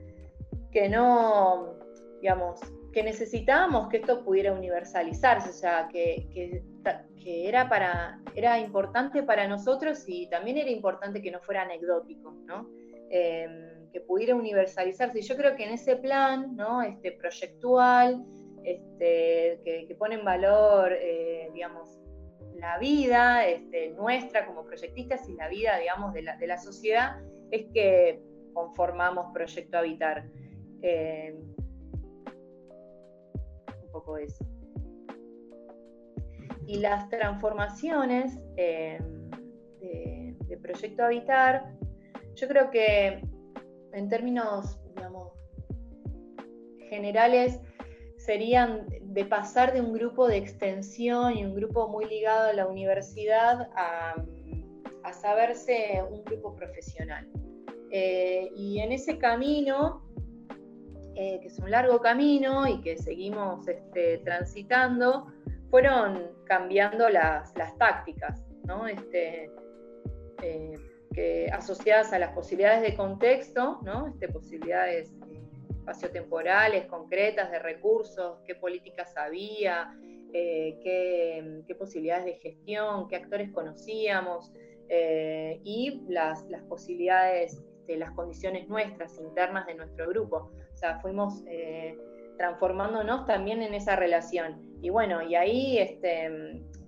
que 0.71 0.89
no, 0.89 1.75
digamos, 2.21 2.59
que 2.91 3.03
necesitábamos 3.03 3.89
que 3.89 3.97
esto 3.97 4.23
pudiera 4.23 4.53
universalizarse, 4.53 5.49
o 5.49 5.53
sea, 5.53 5.89
que, 5.91 6.27
que, 6.33 6.63
era, 7.25 7.67
para, 7.67 8.21
era 8.35 8.59
importante 8.59 9.23
para 9.23 9.47
nosotros 9.47 10.03
y 10.07 10.29
también 10.29 10.57
era 10.57 10.69
importante 10.69 11.21
que 11.21 11.31
no 11.31 11.41
fuera 11.41 11.63
anecdótico, 11.63 12.31
¿no? 12.45 12.69
Em, 13.09 13.89
que 13.91 13.99
pudiera 14.01 14.35
universalizarse. 14.35 15.19
Y 15.19 15.21
yo 15.23 15.35
creo 15.35 15.55
que 15.55 15.63
en 15.63 15.73
ese 15.73 15.95
plan, 15.95 16.55
¿no? 16.55 16.83
Este, 16.83 17.13
proyectual, 17.13 18.23
este, 18.63 19.59
que, 19.63 19.95
pone 19.97 20.15
en 20.15 20.25
valor, 20.25 20.93
eh, 20.93 21.49
digamos, 21.53 21.99
la 22.55 22.77
vida 22.77 23.45
este, 23.47 23.89
nuestra 23.89 24.45
como 24.45 24.63
proyectistas 24.65 25.27
y 25.27 25.33
la 25.33 25.47
vida, 25.49 25.77
digamos, 25.79 26.13
de 26.13 26.21
la, 26.21 26.37
de 26.37 26.47
la 26.47 26.57
sociedad, 26.57 27.17
es 27.51 27.65
que 27.73 28.21
conformamos 28.55 29.31
Proyecto 29.33 29.77
Habitar. 29.77 30.25
Eh, 30.81 31.35
un 33.83 33.91
poco 33.91 34.17
eso. 34.17 34.43
Y 36.65 36.79
las 36.79 37.07
transformaciones 37.09 38.39
eh, 38.57 38.97
de, 39.79 40.57
Proyecto 40.57 41.03
Habitar, 41.03 41.75
yo 42.33 42.47
creo 42.47 42.71
que 42.71 43.21
en 43.93 44.09
términos, 44.09 44.79
digamos, 44.95 45.33
generales, 46.89 47.59
serían 48.17 48.87
de 49.01 49.25
pasar 49.25 49.73
de 49.73 49.81
un 49.81 49.93
grupo 49.93 50.27
de 50.27 50.37
extensión 50.37 51.37
y 51.37 51.45
un 51.45 51.53
grupo 51.53 51.87
muy 51.87 52.05
ligado 52.05 52.49
a 52.49 52.53
la 52.53 52.67
universidad 52.67 53.69
a, 53.75 54.15
saberse 55.13 56.03
un 56.09 56.23
grupo 56.23 56.55
profesional. 56.55 57.27
Eh, 57.91 58.51
y 58.55 58.79
en 58.79 58.91
ese 58.91 59.17
camino 59.17 60.05
eh, 61.17 61.39
que 61.41 61.47
es 61.47 61.59
un 61.59 61.71
largo 61.71 62.01
camino 62.01 62.67
y 62.67 62.81
que 62.81 62.97
seguimos 62.97 63.65
este, 63.69 64.17
transitando, 64.17 65.27
fueron 65.69 66.31
cambiando 66.43 67.07
las, 67.07 67.53
tácticas, 67.77 68.43
este, 68.91 69.49
eh, 70.41 71.49
asociadas 71.53 72.11
a 72.11 72.19
las 72.19 72.33
posibilidades 72.33 72.81
de 72.81 72.97
contexto, 72.97 73.79
¿no? 73.83 74.07
este, 74.07 74.27
posibilidades 74.27 75.13
espaciotemporales, 75.69 76.85
concretas, 76.87 77.49
de 77.49 77.59
recursos, 77.59 78.39
qué 78.45 78.55
políticas 78.55 79.15
había, 79.15 79.97
qué, 80.33 81.63
posibilidades 81.79 82.25
de 82.25 82.33
gestión, 82.39 83.07
qué 83.07 83.15
actores 83.15 83.51
conocíamos 83.53 84.51
y 84.89 86.01
las 86.09 86.43
posibilidades, 86.67 87.63
este, 87.85 87.97
las 87.97 88.11
condiciones 88.11 88.67
nuestras, 88.67 89.19
internas 89.19 89.67
de 89.67 89.75
nuestro 89.75 90.07
grupo. 90.07 90.51
O 90.73 90.77
sea, 90.77 90.99
fuimos 91.01 91.43
eh, 91.47 91.95
transformándonos 92.35 93.27
también 93.27 93.61
en 93.61 93.75
esa 93.75 93.95
relación. 93.95 94.59
Y 94.81 94.89
bueno, 94.89 95.21
y 95.21 95.35
ahí 95.35 95.77
este, 95.77 96.25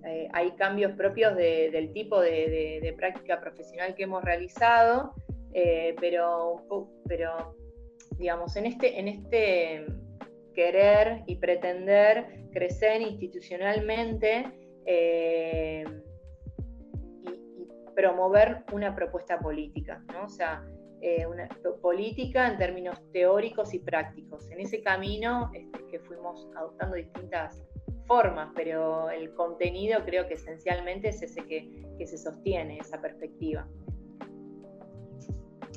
eh, 0.05 0.27
hay 0.33 0.51
cambios 0.53 0.93
propios 0.93 1.35
del 1.35 1.93
tipo 1.93 2.19
de, 2.19 2.93
práctica 2.97 3.39
profesional 3.39 3.93
que 3.93 4.03
hemos 4.03 4.23
realizado, 4.23 5.13
eh, 5.53 5.95
pero, 5.99 6.65
pero 7.07 7.55
digamos, 8.17 8.55
en 8.55 8.65
este, 8.65 8.99
en 8.99 9.07
este 9.07 9.85
querer 10.55 11.21
y 11.27 11.35
pretender 11.35 12.49
crecer 12.51 13.03
institucionalmente 13.03 14.47
y, 14.87 15.83
promover 17.95 18.63
una 18.73 18.93
propuesta 18.93 19.39
política, 19.39 20.03
¿no? 20.13 20.25
O 20.25 20.29
sea, 20.29 20.63
eh, 21.01 21.25
una 21.27 21.47
política 21.81 22.47
en 22.51 22.57
términos 22.57 22.99
teóricos 23.13 23.73
y 23.73 23.79
prácticos. 23.79 24.49
En 24.49 24.59
ese 24.59 24.81
camino 24.81 25.51
este, 25.53 25.85
que 25.91 25.99
fuimos 25.99 26.47
adoptando 26.55 26.95
distintas 26.95 27.63
formas, 28.07 28.49
pero 28.55 29.09
el 29.11 29.33
contenido 29.35 29.99
creo 30.05 30.27
que 30.27 30.33
esencialmente 30.33 31.09
es 31.09 31.21
ese 31.21 31.45
que, 31.45 31.85
se 32.05 32.17
sostiene, 32.17 32.79
esa 32.79 32.99
perspectiva. 32.99 33.67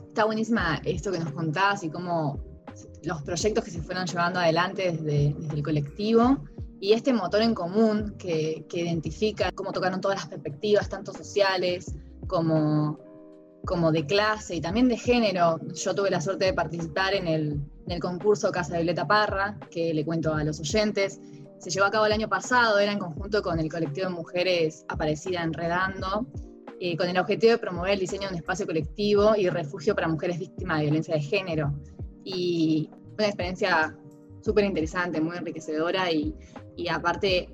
Está 0.09 0.25
buenísima 0.25 0.81
esto 0.85 1.12
que 1.12 1.19
nos 1.19 1.33
contabas 1.33 1.85
y 1.85 1.91
cómo 1.91 2.41
los 3.03 3.23
proyectos 3.23 3.65
que 3.65 3.71
se 3.71 3.83
fueron 3.83 4.07
llevando 4.07 4.41
adelante 4.41 4.93
desde, 4.93 5.35
el 5.55 5.62
colectivo 5.62 6.39
y 6.81 6.93
este 6.95 7.12
motor 7.12 7.43
en 7.43 7.55
común 7.55 8.17
que, 8.19 8.65
que 8.69 8.81
identifica 8.81 9.53
cómo 9.53 9.73
tocaron 9.73 10.00
todas 10.00 10.19
las 10.19 10.29
perspectivas, 10.29 10.89
tanto 10.89 11.12
sociales 11.12 11.95
como 12.27 12.99
como 13.64 13.93
de 13.93 14.07
clase 14.07 14.57
y 14.57 14.61
también 14.61 14.88
de 14.88 14.97
género. 14.97 15.59
Yo 15.75 15.95
tuve 15.95 16.11
la 16.11 16.21
suerte 16.21 16.47
de 16.47 16.52
participar 16.55 17.14
en 17.14 17.26
el, 17.29 17.61
concurso 18.00 18.52
Casa 18.52 18.75
de 18.75 18.79
Violeta 18.79 19.07
Parra, 19.07 19.59
que 19.71 19.93
le 19.93 20.05
cuento 20.05 20.33
a 20.33 20.45
los 20.45 20.61
oyentes. 20.61 21.21
Se 21.59 21.71
llevó 21.71 21.87
a 21.87 21.90
cabo 21.90 22.07
el 22.07 22.12
año 22.12 22.29
pasado, 22.29 22.79
era 22.79 22.93
en 22.93 22.99
conjunto 22.99 23.43
con 23.43 23.59
el 23.59 23.69
colectivo 23.69 24.09
de 24.09 24.14
mujeres 24.14 24.85
Aparecida 24.88 25.43
Enredando, 25.43 26.26
eh, 26.79 26.97
con 26.97 27.09
el 27.09 27.19
objetivo 27.19 27.52
de 27.52 27.59
promover 27.59 27.93
el 27.93 28.00
diseño 28.00 28.29
de 28.29 28.35
un 28.35 28.37
espacio 28.37 28.64
colectivo 28.64 29.35
y 29.37 29.49
refugio 29.50 29.95
para 29.95 30.07
mujeres 30.09 30.38
víctimas 30.38 30.79
de 30.79 30.85
violencia 30.85 31.14
de 31.14 31.21
género. 31.21 31.75
Y 32.25 32.88
una 33.19 33.26
experiencia 33.26 33.97
súper 34.40 34.64
interesante, 34.64 35.21
muy 35.21 35.37
enriquecedora 35.37 36.11
y, 36.12 36.35
y 36.76 36.88
aparte 36.88 37.49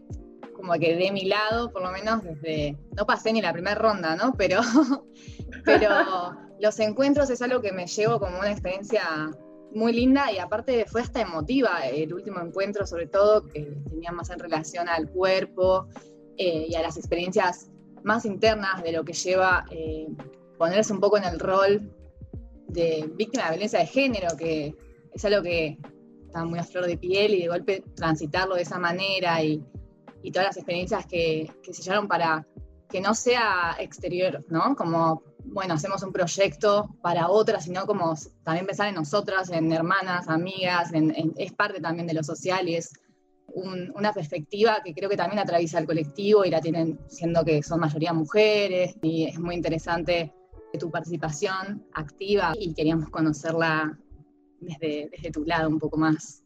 como 0.57 0.73
que 0.75 0.97
de 0.97 1.13
mi 1.13 1.27
lado, 1.27 1.71
por 1.71 1.83
lo 1.83 1.93
menos 1.93 2.23
desde, 2.23 2.77
no 2.97 3.07
pasé 3.07 3.33
ni 3.33 3.43
la 3.43 3.53
primera 3.53 3.77
ronda, 3.77 4.17
¿no? 4.17 4.33
Pero, 4.37 4.61
pero 5.67 6.37
los 6.61 6.81
encuentros 6.81 7.29
es 7.29 7.43
algo 7.43 7.61
que 7.61 7.73
me 7.73 7.87
llevo 7.87 8.19
como 8.19 8.39
una 8.39 8.51
experiencia 8.51 9.31
muy 9.73 9.93
linda 9.93 10.33
y 10.33 10.39
aparte 10.39 10.87
fue 10.87 11.03
hasta 11.03 11.21
emotiva 11.21 11.87
el 11.87 12.15
último 12.15 12.41
encuentro, 12.41 12.87
sobre 12.87 13.07
todo 13.09 13.43
que 13.43 13.77
tenía 13.91 14.13
más 14.13 14.31
en 14.31 14.39
relación 14.39 14.89
al 14.89 15.11
cuerpo 15.11 15.89
eh, 16.39 16.67
y 16.69 16.75
a 16.77 16.83
las 16.83 16.97
experiencias 16.97 17.69
más 18.03 18.25
internas 18.25 18.83
de 18.83 18.93
lo 18.93 19.05
que 19.05 19.13
lleva 19.13 19.67
eh, 19.71 20.07
ponerse 20.57 20.93
un 20.93 21.01
poco 21.01 21.19
en 21.19 21.25
el 21.25 21.39
rol 21.39 21.93
de 22.69 23.11
víctima 23.17 23.45
de 23.45 23.51
violencia 23.51 23.81
de 23.81 23.87
género, 23.87 24.37
que 24.37 24.75
es 25.13 25.25
algo 25.25 25.43
que 25.43 25.79
está 26.27 26.45
muy 26.45 26.59
a 26.59 26.65
flor 26.65 26.87
de 26.87 26.97
piel 26.97 27.35
y 27.35 27.43
de 27.43 27.49
golpe 27.49 27.85
transitarlo 27.95 28.55
de 28.55 28.63
esa 28.63 28.79
manera 28.79 29.43
y, 29.43 29.63
y 30.23 30.31
todas 30.31 30.49
las 30.49 30.57
experiencias 30.57 31.07
que, 31.07 31.51
que 31.63 31.75
se 31.75 31.83
llevaron 31.83 32.09
para 32.09 32.47
que 32.89 33.01
no 33.01 33.15
sea 33.15 33.77
exterior, 33.79 34.45
¿no? 34.49 34.77
Como, 34.77 35.23
bueno, 35.47 35.75
hacemos 35.75 36.03
un 36.03 36.13
proyecto 36.13 36.97
para 37.03 37.29
otras, 37.29 37.65
sino 37.65 37.87
como 37.87 38.15
también 38.45 38.67
pensar 38.67 38.89
en 38.89 38.95
nosotras, 38.95 39.51
en 39.51 39.73
hermanas, 39.73 40.29
amigas, 40.29 40.91
es 41.37 41.53
parte 41.53 41.81
también 41.81 42.07
de 42.07 42.15
lo 42.15 42.23
social 42.23 42.69
y 42.69 42.77
es 42.77 42.93
una 43.55 44.13
perspectiva 44.13 44.83
que 44.85 44.93
creo 44.93 45.09
que 45.09 45.17
también 45.17 45.39
atraviesa 45.39 45.79
el 45.79 45.87
colectivo 45.87 46.45
y 46.45 46.51
la 46.51 46.61
tienen 46.61 46.99
siendo 47.09 47.45
que 47.45 47.63
son 47.63 47.81
mayoría 47.81 48.13
mujeres 48.13 48.97
y 49.03 49.25
es 49.25 49.39
muy 49.39 49.55
interesante 49.55 50.33
tu 50.79 50.91
participación 50.91 51.87
activa 51.95 52.53
y 52.59 52.75
queríamos 52.75 53.09
conocerla 53.09 53.99
desde, 54.61 55.09
desde 55.11 55.31
tu 55.31 55.45
lado 55.45 55.69
un 55.69 55.79
poco 55.79 55.97
más. 55.97 56.43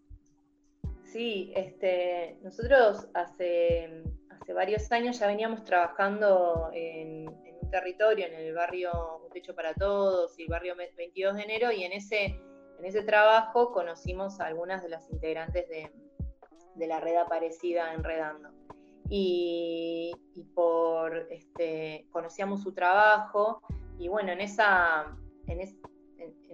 Sí, 1.04 1.52
este, 1.56 2.38
nosotros 2.42 3.08
hace, 3.14 4.04
hace 4.28 4.52
varios 4.52 4.90
años 4.92 5.18
ya 5.18 5.26
veníamos 5.26 5.64
trabajando 5.64 6.70
en, 6.72 7.26
territorio, 7.70 8.26
en 8.26 8.34
el 8.34 8.54
barrio 8.54 9.20
Un 9.24 9.30
Techo 9.30 9.54
para 9.54 9.74
Todos 9.74 10.38
y 10.38 10.42
el 10.42 10.48
barrio 10.48 10.74
22 10.76 11.36
de 11.36 11.42
enero, 11.42 11.72
y 11.72 11.84
en 11.84 11.92
ese, 11.92 12.24
en 12.24 12.84
ese 12.84 13.02
trabajo 13.02 13.72
conocimos 13.72 14.40
a 14.40 14.46
algunas 14.46 14.82
de 14.82 14.88
las 14.88 15.10
integrantes 15.10 15.68
de, 15.68 15.90
la 16.86 17.00
red 17.00 17.16
aparecida 17.16 17.92
Enredando. 17.92 18.50
y, 19.08 20.12
por, 20.54 21.28
este, 21.30 22.06
conocíamos 22.10 22.62
su 22.62 22.72
trabajo 22.72 23.62
y 23.98 24.08
bueno, 24.08 24.32
en, 24.32 24.40
esa, 24.40 25.14
en, 25.46 25.60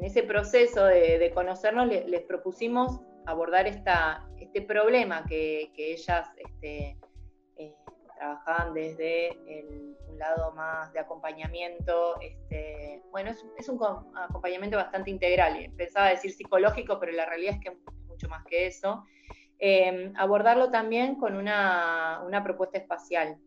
ese 0.03 0.23
proceso 0.25 0.85
de, 0.85 1.31
conocernos 1.33 1.87
les 1.87 2.23
propusimos 2.23 3.01
abordar 3.25 3.67
esta, 3.69 4.29
este 4.41 4.63
problema 4.63 5.25
que, 5.27 5.71
ellas 5.77 6.29
este, 6.39 6.97
trabajaban 8.17 8.75
desde 8.75 9.31
un 10.09 10.19
lado 10.19 10.53
más 10.53 10.93
de 10.93 11.01
acompañamiento, 11.01 12.21
este, 12.21 13.03
bueno, 13.11 13.31
es, 13.31 13.69
un 13.69 13.81
acompañamiento 14.15 14.77
bastante 14.77 15.11
integral, 15.11 15.71
pensaba 15.77 16.09
decir 16.09 16.33
psicológico, 16.33 16.99
pero 16.99 17.13
la 17.13 17.27
realidad 17.27 17.55
es 17.55 17.61
que 17.61 17.69
es 17.69 17.95
mucho 18.07 18.29
más 18.29 18.45
que 18.45 18.67
eso, 18.67 19.05
eh, 19.59 20.13
abordarlo 20.17 20.71
también 20.71 21.17
con 21.17 21.35
una, 21.35 22.41
propuesta 22.45 22.79
espacial. 22.79 23.39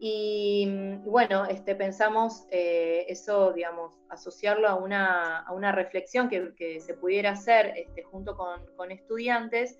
Y, 0.00 0.68
bueno, 1.04 1.44
este, 1.46 1.74
pensamos 1.74 2.46
eh, 2.50 3.04
eso, 3.08 3.52
digamos, 3.52 3.98
asociarlo 4.08 4.68
a 4.68 4.76
una, 4.76 5.72
reflexión 5.72 6.28
que, 6.28 6.80
se 6.80 6.94
pudiera 6.94 7.30
hacer 7.30 7.72
este, 7.76 8.02
junto 8.04 8.36
con, 8.36 8.90
estudiantes. 8.90 9.78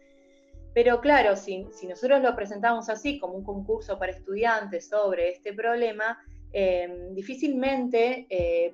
Pero 0.74 1.00
claro, 1.00 1.34
si, 1.36 1.66
nosotros 1.88 2.22
lo 2.22 2.34
presentamos 2.36 2.88
así, 2.88 3.18
como 3.18 3.34
un 3.34 3.44
concurso 3.44 3.98
para 3.98 4.12
estudiantes 4.12 4.88
sobre 4.88 5.30
este 5.30 5.52
problema, 5.52 6.18
eh, 6.52 7.10
difícilmente 7.12 8.26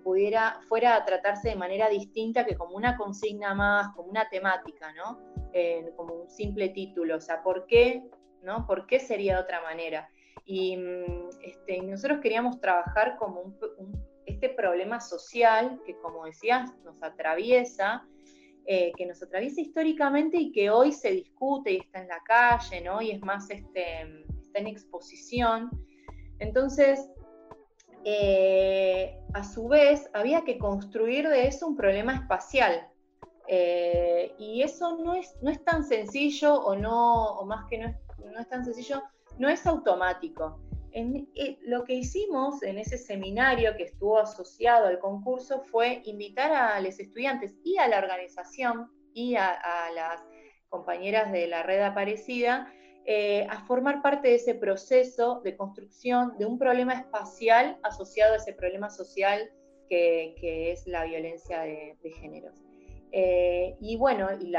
pudiera, 0.05 0.61
fuera 0.69 0.97
a 0.97 1.05
tratarse 1.05 1.51
de 1.51 1.57
manera 1.57 1.89
distinta 1.89 2.45
que 2.45 2.57
como 2.57 2.77
una 2.77 2.97
consigna 2.97 3.55
más, 3.55 3.95
como 3.97 4.11
una 4.11 4.29
temática, 4.29 4.93
como 5.97 6.15
un 6.15 6.31
simple 6.31 6.69
título, 6.71 7.17
o 7.17 7.21
sea, 7.21 7.43
¿por 7.43 7.67
qué? 7.67 8.03
¿Por 8.67 8.87
qué 8.87 9.01
sería 9.01 9.37
de 9.37 9.43
otra 9.43 9.63
manera? 9.63 10.09
Y 10.45 10.77
mm, 10.77 11.29
este, 11.43 11.81
nosotros 11.83 12.21
queríamos 12.21 12.61
trabajar 12.61 13.17
como 13.17 13.55
este 14.27 14.51
problema 14.51 15.01
social 15.01 15.81
que, 15.87 15.97
como 15.99 16.25
decías, 16.25 16.71
nos 16.85 17.03
atraviesa, 17.03 18.07
eh, 18.67 18.93
que 18.97 19.07
nos 19.07 19.23
atraviesa 19.23 19.61
históricamente 19.61 20.37
y 20.39 20.53
que 20.53 20.71
hoy 20.71 20.93
se 20.93 21.11
discute 21.11 21.73
y 21.73 21.77
está 21.79 22.01
en 22.01 22.09
la 22.09 22.21
calle, 22.25 22.81
¿no? 22.81 23.03
Y 23.03 23.11
es 23.11 23.21
más, 23.21 23.51
este, 23.51 24.03
está 24.41 24.59
en 24.59 24.67
exposición. 24.67 25.71
Entonces, 26.39 27.09
eh, 28.05 29.19
a 29.33 29.45
su 29.45 29.69
vez, 29.69 30.09
había 30.13 30.43
que 30.43 30.59
construir 30.59 31.29
de 31.29 31.47
eso 31.47 31.67
un 31.67 31.77
problema 31.77 32.15
espacial, 32.15 32.89
eh, 33.47 34.35
y 34.39 34.63
eso 34.63 34.97
no 34.97 35.15
es, 35.15 35.37
no 35.43 35.51
es 35.51 35.63
tan 35.65 35.85
sencillo 35.85 36.55
o 36.55 36.75
no, 36.75 37.39
o 37.39 37.45
más 37.45 37.67
que 37.69 37.79
no 37.79 37.89
es, 37.89 37.97
no 38.33 38.41
es 38.41 38.49
tan 38.49 38.65
sencillo, 38.65 39.03
no 39.39 39.49
es 39.49 39.67
automático. 39.67 40.61
En, 40.95 41.29
eh, 41.35 41.59
lo 41.63 41.85
que 41.85 41.95
hicimos 41.95 42.63
en 42.63 42.79
ese 42.79 42.97
seminario 42.97 43.77
que 43.77 43.83
estuvo 43.83 44.19
asociado 44.19 44.87
al 44.87 44.99
concurso 44.99 45.61
fue 45.61 46.01
invitar 46.05 46.53
a 46.53 46.81
los 46.81 46.99
estudiantes 46.99 47.55
y 47.65 47.77
a 47.79 47.89
la 47.89 47.99
organización 47.99 48.91
y 49.13 49.35
a, 49.35 49.59
las 49.95 50.25
compañeras 50.69 51.31
de 51.31 51.47
la 51.47 51.63
red 51.63 51.83
Aparecida 51.83 52.73
eh, 53.07 53.47
a 53.51 53.65
formar 53.67 54.03
parte 54.03 54.29
de 54.29 54.37
ese 54.37 54.55
proceso 54.55 55.41
de 55.45 55.57
construcción 55.57 56.39
de 56.39 56.47
un 56.47 56.59
problema 56.59 56.95
espacial 56.95 57.79
asociado 57.83 58.35
a 58.35 58.37
ese 58.39 58.55
problema 58.55 58.89
social 58.89 59.51
que, 59.89 60.73
es 60.73 60.87
la 60.87 61.05
violencia 61.05 61.61
de, 61.61 61.97
de 62.03 62.11
géneros. 62.11 62.65
Eh, 63.17 63.77
y 63.81 63.97
bueno, 63.97 64.29
el, 64.29 64.57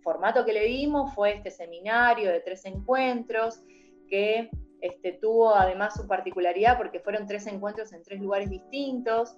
formato 0.00 0.44
que 0.44 0.52
le 0.52 0.66
dimos 0.66 1.12
fue 1.16 1.32
este 1.32 1.50
seminario 1.50 2.30
de 2.30 2.38
tres 2.38 2.64
encuentros 2.64 3.60
que 4.08 4.48
este, 4.80 5.12
tuvo 5.12 5.54
además 5.54 5.94
su 5.94 6.06
particularidad 6.06 6.76
porque 6.76 7.00
fueron 7.00 7.26
tres 7.26 7.46
encuentros 7.46 7.92
en 7.92 8.02
tres 8.02 8.20
lugares 8.20 8.50
distintos. 8.50 9.36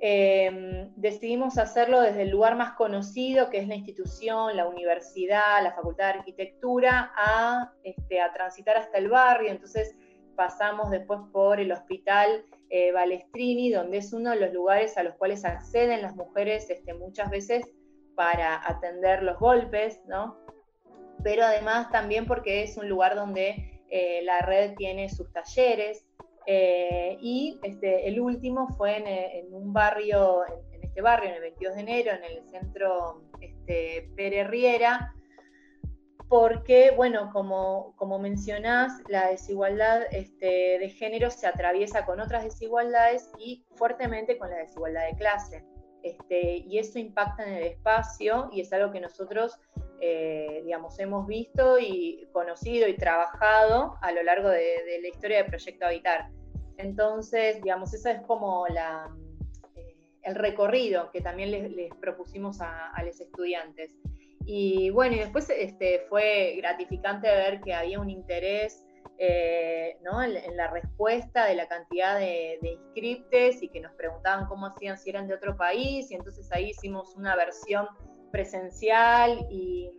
Em, 0.00 0.92
decidimos 0.96 1.56
hacerlo 1.56 2.00
desde 2.00 2.22
el 2.22 2.30
lugar 2.30 2.56
más 2.56 2.72
conocido, 2.72 3.48
que 3.48 3.58
es 3.58 3.68
la 3.68 3.76
institución, 3.76 4.56
la 4.56 4.68
universidad, 4.68 5.62
la 5.62 5.72
Facultad 5.72 6.12
de 6.12 6.18
Arquitectura, 6.18 7.12
a, 7.16 7.72
este, 7.84 8.18
transitar 8.34 8.76
hasta 8.76 8.98
el 8.98 9.08
barrio. 9.08 9.50
Entonces 9.50 9.96
pasamos 10.36 10.90
después 10.90 11.20
por 11.32 11.60
el 11.60 11.72
hospital 11.72 12.44
eh, 12.70 12.92
Balestrini, 12.92 13.70
donde 13.70 13.98
es 13.98 14.12
uno 14.12 14.30
de 14.30 14.40
los 14.40 14.52
lugares 14.52 14.98
a 14.98 15.04
los 15.04 15.14
cuales 15.14 15.44
acceden 15.44 16.02
las 16.02 16.16
mujeres 16.16 16.68
este, 16.70 16.92
muchas 16.94 17.30
veces 17.30 17.64
para 18.14 18.68
atender 18.68 19.22
los 19.22 19.38
golpes, 19.38 20.00
¿no? 20.06 20.38
Pero 21.22 21.44
además 21.44 21.90
también 21.90 22.26
porque 22.26 22.62
es 22.62 22.76
un 22.76 22.88
lugar 22.88 23.14
donde 23.14 23.73
eh, 23.96 24.22
la 24.24 24.40
red 24.40 24.74
tiene 24.74 25.08
sus 25.08 25.32
talleres. 25.32 26.04
Eh, 26.46 27.16
y 27.20 27.60
este, 27.62 28.08
el 28.08 28.18
último 28.18 28.66
fue 28.76 28.96
en, 28.96 29.54
un 29.54 29.72
barrio, 29.72 30.40
en, 30.72 30.82
este 30.82 31.00
barrio, 31.00 31.30
en 31.30 31.36
el 31.36 31.40
22 31.42 31.74
de 31.76 31.80
enero, 31.80 32.10
en 32.10 32.24
el 32.24 32.42
centro 32.50 33.22
este, 33.40 34.10
Pere 34.16 34.42
Riera, 34.48 35.14
porque, 36.28 36.90
bueno, 36.90 37.30
como, 37.32 37.94
como 37.94 38.18
mencionás, 38.18 39.00
la 39.06 39.28
desigualdad 39.28 40.02
este, 40.10 40.80
de 40.80 40.88
género 40.88 41.30
se 41.30 41.46
atraviesa 41.46 42.04
con 42.04 42.18
otras 42.18 42.42
desigualdades 42.42 43.30
y 43.38 43.64
fuertemente 43.76 44.38
con 44.38 44.50
la 44.50 44.56
desigualdad 44.56 45.06
de 45.06 45.16
clase. 45.16 45.64
Y 46.28 46.78
eso 46.78 46.98
impacta 46.98 47.46
en 47.46 47.54
el 47.54 47.62
espacio 47.62 48.50
y 48.52 48.60
es 48.60 48.72
algo 48.72 48.90
que 48.90 49.00
nosotros, 49.00 49.56
eh, 50.00 50.62
digamos, 50.64 50.98
hemos 50.98 51.26
visto 51.26 51.78
y 51.78 52.28
conocido 52.32 52.88
y 52.88 52.96
trabajado 52.96 53.96
a 54.02 54.12
lo 54.12 54.22
largo 54.22 54.48
de, 54.48 55.00
la 55.00 55.08
historia 55.08 55.38
del 55.38 55.46
Proyecto 55.46 55.86
Habitar. 55.86 56.30
Entonces, 56.76 57.62
digamos, 57.62 57.94
eso 57.94 58.08
es 58.08 58.20
como 58.22 58.66
eh, 58.66 58.72
el 60.22 60.34
recorrido 60.34 61.10
que 61.10 61.20
también 61.20 61.50
les, 61.50 61.90
propusimos 62.00 62.60
a, 62.60 62.92
los 63.04 63.20
estudiantes. 63.20 63.92
Y 64.46 64.90
bueno, 64.90 65.16
y 65.16 65.20
después 65.20 65.48
este, 65.48 66.00
fue 66.08 66.54
gratificante 66.58 67.28
ver 67.28 67.60
que 67.60 67.72
había 67.72 67.98
un 67.98 68.10
interés 68.10 68.84
eh, 69.16 69.96
en, 70.02 70.56
la 70.56 70.70
respuesta 70.70 71.46
de 71.46 71.54
la 71.54 71.68
cantidad 71.68 72.18
de, 72.18 72.58
inscriptes 72.62 73.62
y 73.62 73.68
que 73.68 73.80
nos 73.80 73.92
preguntaban 73.92 74.46
cómo 74.48 74.66
hacían 74.66 74.98
si 74.98 75.10
eran 75.10 75.28
de 75.28 75.34
otro 75.34 75.56
país. 75.56 76.10
Y 76.10 76.14
entonces 76.14 76.50
ahí 76.52 76.70
hicimos 76.70 77.14
una 77.14 77.36
versión 77.36 77.86
presencial 78.34 79.46
y, 79.48 79.92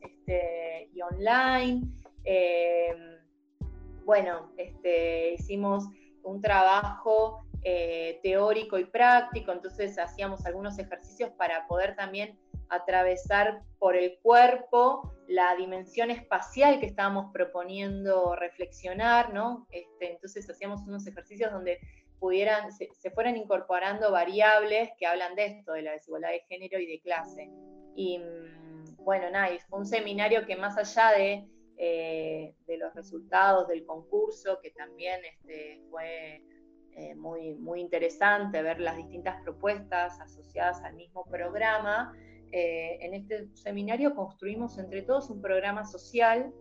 este, 0.00 0.88
online. 1.12 1.82
Eh, 2.22 2.94
bueno, 4.04 4.52
este, 4.56 5.34
hicimos 5.34 5.88
un 6.22 6.40
trabajo 6.40 7.44
eh, 7.64 8.20
teórico 8.22 8.78
y 8.78 8.84
práctico, 8.84 9.50
entonces 9.50 9.98
hacíamos 9.98 10.46
algunos 10.46 10.78
ejercicios 10.78 11.30
para 11.30 11.66
poder 11.66 11.96
también 11.96 12.38
atravesar 12.68 13.62
por 13.80 13.96
el 13.96 14.20
cuerpo 14.22 15.12
la 15.26 15.56
dimensión 15.56 16.12
espacial 16.12 16.78
que 16.78 16.86
estábamos 16.86 17.32
proponiendo 17.32 18.36
reflexionar, 18.36 19.34
¿no? 19.34 19.66
Este, 19.72 20.12
entonces 20.12 20.48
hacíamos 20.48 20.82
unos 20.86 21.04
ejercicios 21.08 21.50
donde 21.50 21.80
pudieran, 22.20 22.70
se, 22.72 23.10
fueran 23.10 23.36
incorporando 23.36 24.12
variables 24.12 24.90
que 24.98 25.06
hablan 25.06 25.34
de 25.34 25.46
esto, 25.46 25.72
de 25.72 25.82
la 25.82 25.92
desigualdad 25.92 26.30
de 26.30 26.44
género 26.48 26.78
y 26.78 26.86
de 26.86 27.00
clase. 27.00 27.50
Y 27.94 28.18
mm, 28.18 28.96
bueno, 29.04 29.30
nada, 29.30 29.48
fue 29.68 29.80
un 29.80 29.86
seminario 29.86 30.46
que 30.46 30.56
más 30.56 30.76
allá 30.76 31.16
de, 31.16 31.48
eh, 31.82 32.54
de 32.66 32.76
los 32.76 32.94
resultados 32.94 33.66
del 33.68 33.86
concurso, 33.86 34.58
que 34.62 34.70
también 34.70 35.18
este, 35.24 35.80
fue 35.90 36.42
eh, 36.92 37.14
muy, 37.14 37.54
muy 37.54 37.80
interesante 37.80 38.60
ver 38.60 38.80
las 38.80 38.98
distintas 38.98 39.42
propuestas 39.42 40.20
asociadas 40.20 40.82
al 40.82 40.94
mismo 40.94 41.24
programa, 41.24 42.12
eh, 42.52 42.98
en 43.00 43.14
este 43.14 43.48
seminario 43.54 44.14
construimos 44.14 44.76
entre 44.76 45.00
todos 45.02 45.30
un 45.30 45.40
programa 45.40 45.86
social 45.86 46.52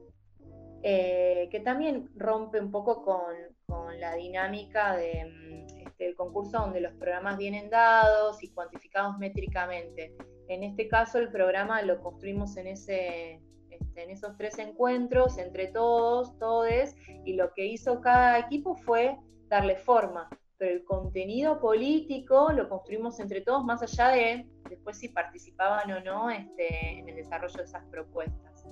que 0.81 1.61
también 1.65 2.09
rompe 2.15 2.61
un 2.61 2.71
poco 2.71 3.03
con, 3.03 3.35
la 3.99 4.15
dinámica 4.15 4.95
de, 4.95 5.25
mm, 5.25 5.79
este, 5.85 6.05
del 6.05 6.15
concurso 6.15 6.59
donde 6.59 6.79
los 6.79 6.93
programas 6.93 7.37
vienen 7.37 7.69
dados 7.69 8.41
y 8.41 8.51
cuantificados 8.51 9.17
métricamente. 9.17 10.15
En 10.49 10.63
este 10.63 10.87
caso 10.87 11.19
el 11.19 11.29
programa 11.29 11.81
lo 11.83 12.01
construimos 12.01 12.57
en, 12.57 12.67
ese, 12.67 13.41
este, 13.69 14.03
en 14.03 14.09
esos 14.09 14.35
tres 14.35 14.59
encuentros 14.59 15.37
entre 15.37 15.67
todos, 15.67 16.37
todes, 16.37 16.95
y 17.23 17.35
lo 17.35 17.53
que 17.53 17.65
hizo 17.65 18.01
cada 18.01 18.37
equipo 18.39 18.75
fue 18.75 19.17
darle 19.47 19.77
forma 19.77 20.29
pero 20.59 20.75
el 20.75 20.83
contenido 20.83 21.59
político 21.59 22.51
lo 22.51 22.67
construimos 22.67 23.19
entre 23.21 23.39
todos, 23.41 23.63
más 23.63 23.81
allá 23.81 24.09
de 24.09 24.45
después 24.69 24.97
si 24.97 25.07
participaban 25.07 25.89
o 25.89 26.01
no 26.01 26.29
este, 26.29 26.99
en 26.99 27.07
el 27.07 27.15
desarrollo 27.15 27.55
de 27.55 27.63
esas 27.63 27.83
propuestas. 27.85 28.67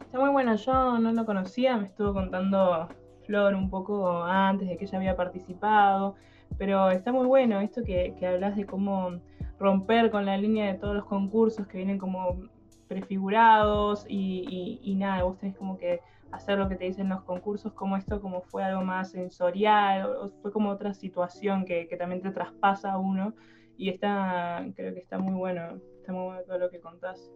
Está 0.00 0.18
muy 0.18 0.30
bueno, 0.30 0.56
yo 0.56 0.98
no 0.98 1.12
lo 1.12 1.26
conocía, 1.26 1.76
me 1.76 1.86
estuvo 1.86 2.14
contando 2.14 2.88
Flor 3.26 3.54
un 3.54 3.68
poco 3.68 4.24
antes 4.24 4.68
de 4.68 4.78
que 4.78 4.86
ella 4.86 4.98
había 4.98 5.16
participado, 5.16 6.14
pero 6.56 6.90
está 6.90 7.12
muy 7.12 7.26
bueno 7.26 7.60
esto 7.60 7.82
que, 7.84 8.14
que 8.18 8.26
hablas 8.26 8.56
de 8.56 8.64
cómo 8.64 9.20
romper 9.58 10.10
con 10.10 10.26
la 10.26 10.36
línea 10.36 10.72
de 10.72 10.78
todos 10.78 10.94
los 10.94 11.06
concursos 11.06 11.66
que 11.66 11.78
vienen 11.78 11.98
como 11.98 12.48
prefigurados 12.88 14.04
y, 14.08 14.80
y, 14.82 14.94
nada, 14.94 15.24
vos 15.24 15.38
tenés 15.38 15.56
como 15.56 15.76
que 15.76 16.00
hacer 16.30 16.58
lo 16.58 16.68
que 16.68 16.76
te 16.76 16.84
dicen 16.84 17.08
los 17.08 17.22
concursos, 17.22 17.72
como 17.72 17.96
esto 17.96 18.20
como 18.20 18.42
fue 18.42 18.62
algo 18.62 18.82
más 18.82 19.10
sensorial, 19.10 20.06
o, 20.06 20.28
fue 20.42 20.52
como 20.52 20.70
otra 20.70 20.94
situación 20.94 21.64
que, 21.64 21.88
que, 21.88 21.96
también 21.96 22.22
te 22.22 22.30
traspasa 22.30 22.92
a 22.92 22.98
uno, 22.98 23.34
y 23.76 23.90
está, 23.90 24.64
creo 24.74 24.94
que 24.94 25.00
está 25.00 25.18
muy 25.18 25.34
bueno, 25.34 25.80
está 25.98 26.12
muy 26.12 26.24
bueno 26.24 26.42
todo 26.42 26.58
lo 26.58 26.70
que 26.70 26.80
contás. 26.80 27.30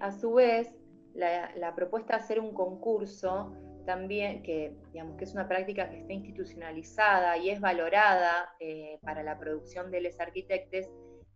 A 0.00 0.12
su 0.12 0.34
vez, 0.34 0.74
la, 1.14 1.54
la 1.56 1.74
propuesta 1.74 2.16
de 2.16 2.22
hacer 2.22 2.40
un 2.40 2.54
concurso 2.54 3.52
también, 3.84 4.42
que 4.42 4.76
digamos 4.92 5.16
que 5.16 5.24
es 5.24 5.32
una 5.32 5.48
práctica 5.48 5.90
que 5.90 5.98
está 5.98 6.12
institucionalizada 6.12 7.36
y 7.36 7.50
es 7.50 7.60
valorada 7.60 8.54
eh, 8.60 8.98
para 9.02 9.22
la 9.22 9.38
producción 9.38 9.90
de 9.90 10.00
los 10.00 10.18
arquitectos, 10.20 10.88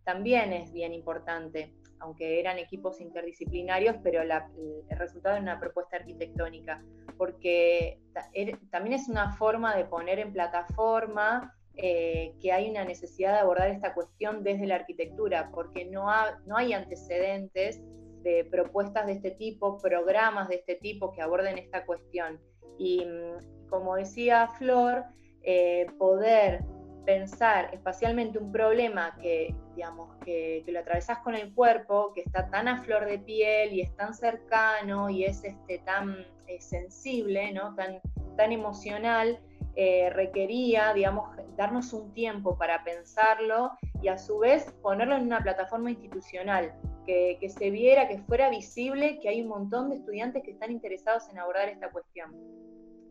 también 0.07 0.53
es 0.53 0.71
bien 0.71 0.93
importante, 0.93 1.73
aunque 1.99 2.39
eran 2.39 2.57
equipos 2.59 3.01
interdisciplinarios, 3.01 3.97
pero 4.01 4.21
el 4.21 4.97
resultado 4.97 5.35
de 5.35 5.41
una 5.41 5.59
propuesta 5.59 5.97
arquitectónica, 5.97 6.81
porque 7.17 7.99
er, 8.31 8.57
también 8.71 8.93
es 8.93 9.09
una 9.09 9.35
forma 9.35 9.75
de 9.75 9.83
poner 9.83 10.19
en 10.19 10.31
plataforma 10.31 11.53
eh, 11.75 12.33
que 12.41 12.53
hay 12.53 12.69
una 12.69 12.85
necesidad 12.85 13.33
de 13.33 13.39
abordar 13.39 13.69
esta 13.69 13.93
cuestión 13.93 14.45
desde 14.45 14.65
la 14.65 14.75
arquitectura, 14.75 15.51
porque 15.53 15.83
no, 15.83 16.07
no 16.45 16.55
hay 16.55 16.71
antecedentes 16.71 17.81
de 18.23 18.47
propuestas 18.49 19.07
de 19.07 19.11
este 19.11 19.31
tipo, 19.31 19.77
programas 19.77 20.47
de 20.47 20.55
este 20.55 20.75
tipo 20.75 21.11
que 21.11 21.21
aborden 21.21 21.57
esta 21.57 21.85
cuestión. 21.85 22.39
Y 22.77 23.03
mm, 23.03 23.67
como 23.69 23.97
decía 23.97 24.47
Flor, 24.57 25.03
eh, 25.43 25.85
poder 25.97 26.63
pensar 27.05 27.73
espacialmente 27.73 28.37
un 28.37 28.53
problema 28.53 29.17
que, 29.21 29.53
digamos, 29.77 30.09
que, 30.25 30.63
lo 30.65 30.79
atravesás 30.79 31.19
con 31.19 31.35
el 31.35 31.53
cuerpo, 31.53 32.11
que 32.15 32.21
está 32.21 32.49
tan 32.49 32.67
a 32.67 32.83
flor 32.83 33.05
de 33.05 33.19
piel 33.19 33.73
y 33.73 33.81
es 33.81 33.95
tan 33.95 34.15
cercano 34.15 35.07
y 35.07 35.23
es 35.23 35.43
este, 35.43 35.77
tan 35.85 36.25
eh, 36.47 36.59
sensible, 36.59 37.51
¿no? 37.53 37.75
tan, 37.75 38.01
tan 38.35 38.51
emocional, 38.51 39.39
eh, 39.75 40.09
requería, 40.09 40.93
digamos, 40.95 41.29
darnos 41.55 41.93
un 41.93 42.11
tiempo 42.13 42.57
para 42.57 42.83
pensarlo 42.83 43.71
y 44.01 44.07
a 44.07 44.17
su 44.17 44.39
vez 44.39 44.65
ponerlo 44.81 45.15
en 45.15 45.21
una 45.21 45.41
plataforma 45.41 45.91
institucional 45.91 46.73
que, 47.05 47.37
se 47.47 47.69
viera, 47.69 48.07
que 48.07 48.17
fuera 48.23 48.49
visible 48.49 49.19
que 49.21 49.29
hay 49.29 49.43
un 49.43 49.47
montón 49.47 49.91
de 49.91 49.97
estudiantes 49.97 50.43
que 50.43 50.51
están 50.51 50.71
interesados 50.71 51.29
en 51.29 51.37
abordar 51.37 51.69
esta 51.69 51.91
cuestión, 51.91 52.35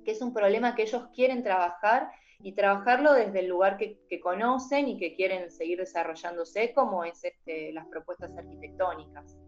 que 0.04 0.10
es 0.10 0.20
un 0.20 0.34
problema 0.34 0.74
que 0.74 0.82
ellos 0.82 1.06
quieren 1.14 1.44
trabajar 1.44 2.10
y 2.40 2.52
trabajarlo 2.52 3.12
desde 3.12 3.40
el 3.40 3.48
lugar 3.48 3.76
que, 3.76 3.98
conocen 4.20 4.88
y 4.88 4.98
que 4.98 5.14
quieren 5.14 5.50
seguir 5.50 5.78
desarrollándose, 5.78 6.72
como 6.74 7.04
es 7.04 7.22
este, 7.24 7.72
las 7.72 7.86
propuestas 7.86 8.36
arquitectónicas. 8.36 9.38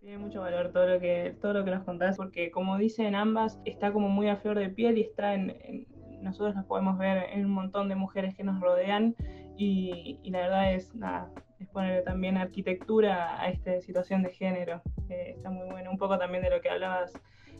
Tiene 0.00 0.18
mucho 0.18 0.40
valor 0.40 0.72
todo 0.72 0.86
lo 0.86 1.00
que 1.00 1.36
todo 1.40 1.52
lo 1.52 1.64
que 1.64 1.70
nos 1.70 1.84
contás, 1.84 2.16
porque 2.16 2.50
como 2.50 2.78
dicen 2.78 3.14
ambas, 3.14 3.60
está 3.64 3.92
como 3.92 4.08
muy 4.08 4.28
a 4.28 4.36
flor 4.36 4.58
de 4.58 4.70
piel 4.70 4.98
y 4.98 5.02
está 5.02 5.34
en, 5.34 5.86
nosotros 6.22 6.54
nos 6.54 6.64
podemos 6.66 6.98
ver 6.98 7.30
en 7.30 7.44
un 7.44 7.52
montón 7.52 7.88
de 7.88 7.96
mujeres 7.96 8.34
que 8.34 8.42
nos 8.42 8.60
rodean 8.60 9.14
y, 9.56 10.18
y 10.22 10.30
la 10.30 10.40
verdad 10.40 10.74
es 10.74 10.94
nada, 10.94 11.30
poner 11.72 12.04
también 12.04 12.36
arquitectura 12.36 13.40
a 13.40 13.48
esta 13.48 13.80
situación 13.80 14.22
de 14.22 14.30
género. 14.30 14.82
está 15.08 15.50
muy 15.50 15.68
bueno. 15.70 15.90
Un 15.90 15.98
poco 15.98 16.18
también 16.18 16.42
de 16.42 16.50
lo 16.50 16.60
que 16.60 16.70
hablabas 16.70 17.12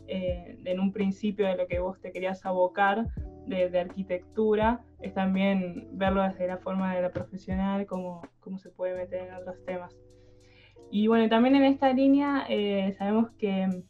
eh, 0.07 0.57
en 0.65 0.79
un 0.79 0.91
principio, 0.91 1.47
de 1.47 1.55
lo 1.55 1.67
que 1.67 1.79
vos 1.79 1.99
te 2.01 2.11
querías 2.11 2.45
abocar 2.45 3.07
de, 3.47 3.79
arquitectura, 3.79 4.81
es 4.99 5.13
también 5.13 5.87
verlo 5.93 6.23
desde 6.23 6.47
la 6.47 6.57
forma 6.57 6.95
de 6.95 7.01
la 7.01 7.11
profesional, 7.11 7.85
cómo, 7.85 8.21
cómo 8.39 8.57
se 8.57 8.69
puede 8.69 8.95
meter 8.95 9.27
en 9.27 9.33
otros 9.33 9.63
temas. 9.65 9.95
Y 10.91 11.07
bueno, 11.07 11.29
también 11.29 11.55
en 11.55 11.63
esta 11.63 11.91
línea 11.93 12.45
eh, 12.49 12.93
sabemos 12.97 13.31
que, 13.37 13.83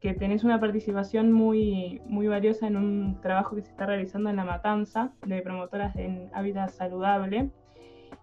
que, 0.00 0.14
tenés 0.14 0.44
una 0.44 0.58
participación 0.60 1.32
muy, 1.32 2.00
muy 2.06 2.26
valiosa 2.26 2.66
en 2.66 2.76
un 2.76 3.20
trabajo 3.20 3.54
que 3.54 3.62
se 3.62 3.70
está 3.70 3.86
realizando 3.86 4.30
en 4.30 4.36
La 4.36 4.44
Matanza 4.44 5.12
de 5.24 5.42
promotoras 5.42 5.94
en 5.96 6.30
hábitat 6.34 6.70
saludable. 6.70 7.50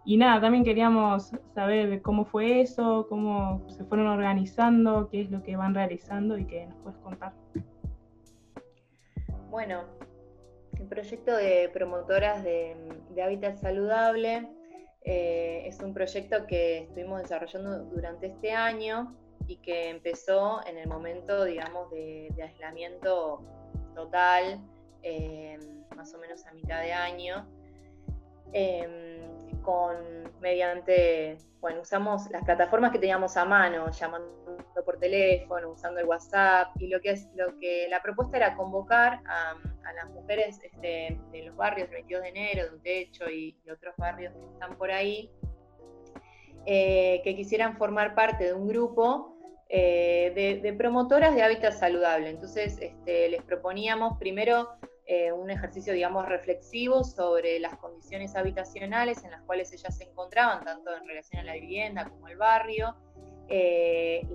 Y 0.05 0.17
nada, 0.17 0.41
también 0.41 0.63
queríamos 0.63 1.31
saber 1.53 2.01
cómo 2.01 2.25
fue 2.25 2.61
eso, 2.61 3.05
cómo 3.09 3.67
se 3.69 3.83
fueron 3.85 4.07
organizando, 4.07 5.09
qué 5.09 5.21
es 5.21 5.31
lo 5.31 5.43
que 5.43 5.55
van 5.55 5.75
realizando 5.75 6.37
y 6.37 6.45
qué 6.45 6.65
nos 6.65 6.77
puedes 6.77 6.99
contar. 6.99 7.33
Bueno, 9.49 9.83
el 10.79 10.87
proyecto 10.87 11.35
de 11.35 11.69
promotoras 11.73 12.43
de, 12.43 12.75
hábitat 13.21 13.57
saludable 13.57 14.47
eh, 15.03 15.63
es 15.65 15.79
un 15.81 15.93
proyecto 15.93 16.47
que 16.47 16.79
estuvimos 16.79 17.21
desarrollando 17.21 17.83
durante 17.85 18.27
este 18.27 18.51
año 18.51 19.15
y 19.47 19.57
que 19.57 19.89
empezó 19.89 20.65
en 20.65 20.77
el 20.77 20.87
momento, 20.87 21.43
digamos, 21.43 21.91
de, 21.91 22.33
aislamiento 22.41 23.43
total, 23.93 24.61
eh, 25.03 25.59
más 25.95 26.13
o 26.13 26.17
menos 26.17 26.45
a 26.45 26.53
mitad 26.53 26.81
de 26.81 26.93
año. 26.93 27.45
Em, 28.53 29.40
con 29.61 29.95
mediante, 30.39 31.37
bueno, 31.59 31.81
usamos 31.81 32.29
las 32.31 32.43
plataformas 32.43 32.91
que 32.91 32.99
teníamos 32.99 33.37
a 33.37 33.45
mano, 33.45 33.89
llamando 33.91 34.29
por 34.85 34.97
teléfono, 34.97 35.71
usando 35.71 35.99
el 35.99 36.05
WhatsApp, 36.05 36.69
y 36.79 36.87
lo 36.87 36.99
que 37.01 37.11
es 37.11 37.27
lo 37.35 37.57
que 37.59 37.87
la 37.89 38.01
propuesta 38.01 38.37
era 38.37 38.55
convocar 38.55 39.21
a, 39.25 39.55
las 39.93 40.09
mujeres 40.11 40.57
este, 40.63 41.19
de 41.31 41.43
los 41.43 41.55
barrios 41.55 41.89
del 41.89 41.97
22 41.97 42.23
de 42.23 42.29
enero, 42.29 42.63
de 42.63 42.75
un 42.75 42.81
techo 42.81 43.29
y, 43.29 43.57
otros 43.71 43.93
barrios 43.97 44.33
que 44.33 44.45
están 44.53 44.77
por 44.77 44.89
ahí, 44.89 45.29
eh, 46.65 47.21
que 47.23 47.35
quisieran 47.35 47.77
formar 47.77 48.15
parte 48.15 48.45
de 48.45 48.53
un 48.53 48.67
grupo 48.67 49.35
eh, 49.73 50.59
de, 50.61 50.73
promotoras 50.73 51.33
de 51.33 51.43
hábitat 51.43 51.73
saludable. 51.73 52.29
Entonces 52.29 52.77
este, 52.81 53.29
les 53.29 53.41
proponíamos 53.43 54.17
primero 54.19 54.69
eh, 55.13 55.29
un 55.33 55.51
ejercicio, 55.51 55.91
digamos, 55.91 56.25
reflexivo 56.25 57.03
sobre 57.03 57.59
las 57.59 57.75
condiciones 57.75 58.33
habitacionales 58.37 59.25
en 59.25 59.31
las 59.31 59.41
cuales 59.41 59.73
ellas 59.73 59.97
se 59.97 60.05
encontraban, 60.05 60.63
tanto 60.63 60.95
en 60.95 61.05
relación 61.05 61.41
a 61.41 61.43
la 61.43 61.53
vivienda 61.55 62.07
como 62.07 62.29
el 62.29 62.37
barrio, 62.37 62.95
eh, 63.49 64.25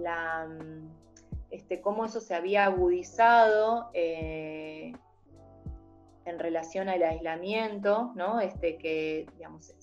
este, 1.50 1.80
cómo 1.80 2.04
eso 2.04 2.20
se 2.20 2.34
había 2.34 2.66
agudizado 2.66 3.88
eh, 3.94 4.92
en 6.26 6.38
relación 6.38 6.90
al 6.90 7.02
aislamiento, 7.04 8.12
¿no? 8.14 8.38
este, 8.40 8.76
que 8.76 9.24
digamos, 9.38 9.74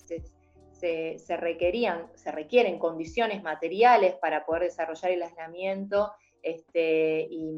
se, 0.70 1.36
requerían, 1.36 2.06
se 2.14 2.30
requieren 2.30 2.78
condiciones 2.78 3.42
materiales 3.42 4.14
para 4.14 4.46
poder 4.46 4.62
desarrollar 4.62 5.10
el 5.10 5.24
aislamiento 5.24 6.12
este, 6.40 7.26
y 7.28 7.50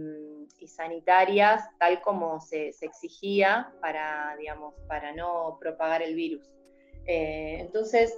y 0.58 0.68
sanitarias 0.68 1.64
tal 1.78 2.00
como 2.02 2.40
se, 2.40 2.68
exigía 2.80 3.72
para, 3.80 4.34
digamos, 4.38 4.74
para 4.88 5.12
no 5.12 5.58
propagar 5.60 6.02
el 6.02 6.14
virus. 6.14 6.48
Eh, 7.06 7.58
entonces, 7.60 8.16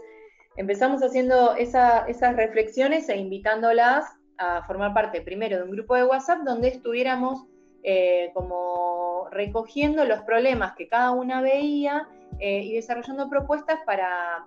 empezamos 0.57 1.03
haciendo 1.03 1.55
esas 1.57 2.37
reflexiones 2.37 3.09
e 3.09 3.17
invitándolas 3.17 4.05
a 4.39 4.65
formar 4.67 4.95
parte 4.95 5.21
primero 5.21 5.59
de 5.59 5.65
un 5.65 5.71
grupo 5.71 5.97
de 5.97 6.05
WhatsApp 6.05 6.41
donde 6.45 6.69
estuviéramos 6.69 7.45
eh, 7.83 8.31
como 8.35 9.29
recogiendo 9.31 10.05
los 10.05 10.21
problemas 10.23 10.75
que 10.77 10.89
cada 10.89 11.11
una 11.13 11.41
veía 11.41 12.09
eh, 12.41 12.61
y 12.61 12.75
desarrollando 12.75 13.29
propuestas 13.29 13.79
para 13.85 14.45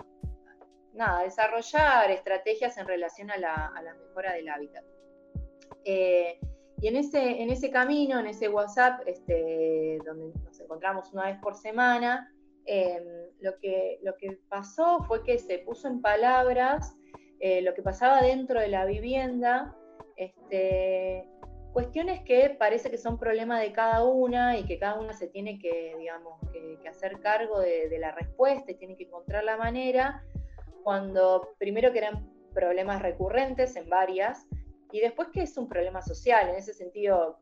nada, 0.94 1.24
desarrollar 1.24 2.12
estrategias 2.12 2.78
en 2.78 2.88
relación 2.88 3.32
a 3.32 3.38
la, 3.38 3.96
mejora 4.08 4.34
del 4.34 4.50
hábitat. 4.50 4.84
Y 6.82 6.88
en 6.88 6.96
ese, 6.96 7.41
en 7.41 7.52
ese 7.52 7.70
camino, 7.70 8.20
en 8.20 8.26
ese 8.26 8.50
WhatsApp, 8.50 9.02
este, 9.06 10.00
donde 10.04 10.34
nos 10.44 10.60
encontramos 10.60 11.13
una 11.13 11.26
vez 11.26 11.38
por 11.39 11.56
semana, 11.56 12.34
em, 12.65 13.04
lo, 13.39 13.58
que, 13.60 14.00
lo 14.02 14.17
que 14.17 14.39
pasó 14.50 15.04
fue 15.04 15.24
que 15.24 15.38
se 15.38 15.60
puso 15.60 15.88
en 15.88 16.02
palabras 16.02 16.96
eh, 17.39 17.62
lo 17.62 17.74
que 17.76 17.84
pasaba 17.84 18.22
dentro 18.22 18.60
de 18.60 18.67
la 18.67 18.86
vivienda, 18.86 19.76
este, 20.15 21.28
cuestiones 21.74 22.22
que 22.22 22.56
parece 22.58 22.89
que 22.89 22.98
son 22.98 23.17
problemas 23.17 23.62
de 23.62 23.72
cada 23.72 24.04
una 24.04 24.58
y 24.58 24.63
que 24.65 24.78
cada 24.78 25.00
una 25.00 25.13
se 25.13 25.28
tiene 25.28 25.60
que, 25.60 25.96
digamos, 26.00 26.39
que, 26.52 26.80
hacer 26.88 27.20
cargo 27.20 27.60
de, 27.60 27.89
de, 27.89 28.00
la 28.00 28.12
respuesta 28.12 28.72
y 28.72 28.76
tiene 28.76 28.96
que 28.96 29.06
encontrar 29.06 29.44
la 29.44 29.58
manera, 29.58 30.24
cuando 30.84 31.54
primero 31.58 31.91
que 31.91 32.00
eran 32.00 32.28
problemas 32.54 33.02
recurrentes 33.02 33.76
en 33.76 33.89
varias, 33.89 34.48
y 34.91 34.99
después 34.99 35.30
que 35.30 35.43
es 35.43 35.58
un 35.58 35.67
problema 35.67 36.01
social, 36.01 36.49
en 36.49 36.56
ese 36.56 36.73
sentido, 36.73 37.39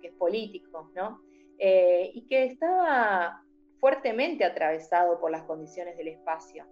que, 0.00 0.08
es, 0.08 0.14
político, 0.14 0.90
¿no? 0.94 1.20
Eh, 1.58 2.10
y 2.14 2.26
que 2.26 2.44
estaba 2.44 3.42
fuertemente 3.78 4.44
atravesado 4.44 5.20
por 5.20 5.30
las 5.30 5.42
condiciones 5.42 5.96
del 5.96 6.08
espacio. 6.08 6.66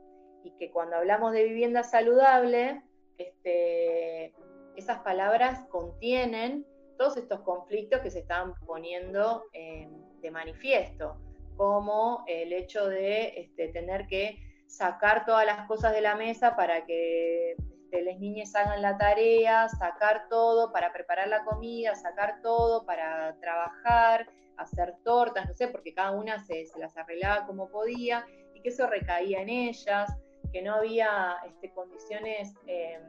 Y 0.44 0.52
que 0.52 0.70
cuando 0.70 0.96
hablamos 0.96 1.32
de 1.32 1.44
vivienda 1.44 1.82
saludable, 1.82 2.82
este, 3.18 4.32
esas 4.76 5.00
palabras 5.00 5.66
contienen 5.68 6.64
todos 6.96 7.16
estos 7.16 7.40
conflictos 7.40 8.00
que 8.00 8.10
se 8.10 8.20
están 8.20 8.54
poniendo 8.66 9.44
eh, 9.52 9.88
de 10.20 10.30
manifiesto, 10.30 11.16
como 11.56 12.24
el 12.26 12.52
hecho 12.52 12.86
de 12.88 13.40
este, 13.40 13.68
tener 13.68 14.06
que 14.06 14.38
sacar 14.66 15.24
todas 15.26 15.44
las 15.44 15.66
cosas 15.66 15.92
de 15.92 16.00
la 16.00 16.14
mesa 16.14 16.54
para 16.56 16.86
que 16.86 17.56
este, 17.90 18.04
las 18.04 18.20
niñas 18.20 18.54
hagan 18.54 18.82
la 18.82 18.96
tarea, 18.96 19.68
sacar 19.68 20.28
todo 20.28 20.72
para 20.72 20.92
preparar 20.92 21.28
la 21.28 21.44
comida, 21.44 21.96
sacar 21.96 22.40
todo 22.40 22.86
para 22.86 23.36
trabajar, 23.40 24.28
hacer 24.56 24.94
tortas, 25.02 25.48
no 25.48 25.54
sé, 25.54 25.68
porque 25.68 25.92
cada 25.92 26.12
una 26.12 26.38
se, 26.44 26.68
las 26.78 26.96
arreglaba 26.96 27.46
como 27.46 27.68
podía 27.68 28.24
y 28.54 28.60
que 28.60 28.68
eso 28.68 28.86
recaía 28.86 29.42
en 29.42 29.48
ellas, 29.48 30.14
que 30.52 30.62
no 30.62 30.74
había 30.74 31.36
este, 31.48 31.72
condiciones, 31.72 32.54
em, 32.66 33.02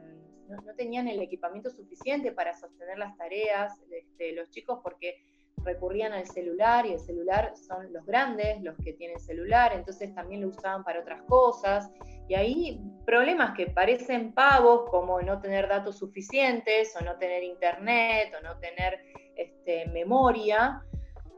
no, 0.48 0.74
tenían 0.74 1.06
el 1.06 1.20
equipamiento 1.22 1.70
suficiente 1.70 2.32
para 2.32 2.52
sostener 2.52 2.98
las 2.98 3.16
tareas, 3.16 3.72
este, 3.90 4.32
los 4.32 4.50
chicos, 4.50 4.80
porque 4.82 5.22
recurrían 5.64 6.12
al 6.12 6.26
celular 6.26 6.86
y 6.86 6.92
el 6.92 7.00
celular 7.00 7.52
son 7.56 7.92
los 7.92 8.04
grandes, 8.06 8.62
los 8.62 8.76
que 8.76 8.92
tienen 8.92 9.18
celular, 9.20 9.72
entonces 9.74 10.14
también 10.14 10.42
lo 10.42 10.48
usaban 10.48 10.84
para 10.84 11.00
otras 11.00 11.22
cosas. 11.22 11.90
Y 12.28 12.34
ahí 12.34 12.80
problemas 13.04 13.54
que 13.56 13.66
parecen 13.66 14.32
pavos, 14.32 14.88
como 14.90 15.20
no 15.20 15.40
tener 15.40 15.68
datos 15.68 15.98
suficientes, 15.98 16.94
o 17.00 17.04
no 17.04 17.16
tener 17.18 17.42
internet, 17.42 18.32
o 18.38 18.42
no 18.42 18.58
tener 18.58 19.00
este, 19.36 19.86
memoria, 19.88 20.82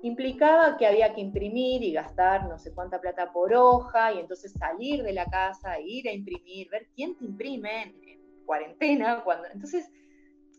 implicaba 0.03 0.77
que 0.77 0.87
había 0.87 1.15
que 1.15 1.23
imprimir 1.23 1.83
y 1.83 1.93
gastar 1.93 2.47
no 2.47 2.59
sé 2.59 2.75
cuánta 2.75 3.01
plata 3.01 3.33
por 3.33 3.55
hoja, 3.55 4.13
y 4.13 4.19
entonces 4.19 4.53
salir 4.53 5.03
de 5.03 5.15
la 5.15 5.25
casa, 5.27 5.81
ir 5.81 6.09
a 6.09 6.13
imprimir, 6.13 6.69
ver 6.71 6.89
quién 6.95 7.17
te 7.17 7.25
imprime 7.25 7.83
en, 7.83 8.15
cuarentena, 8.45 9.23
cuando. 9.25 9.49
Entonces, 9.49 9.91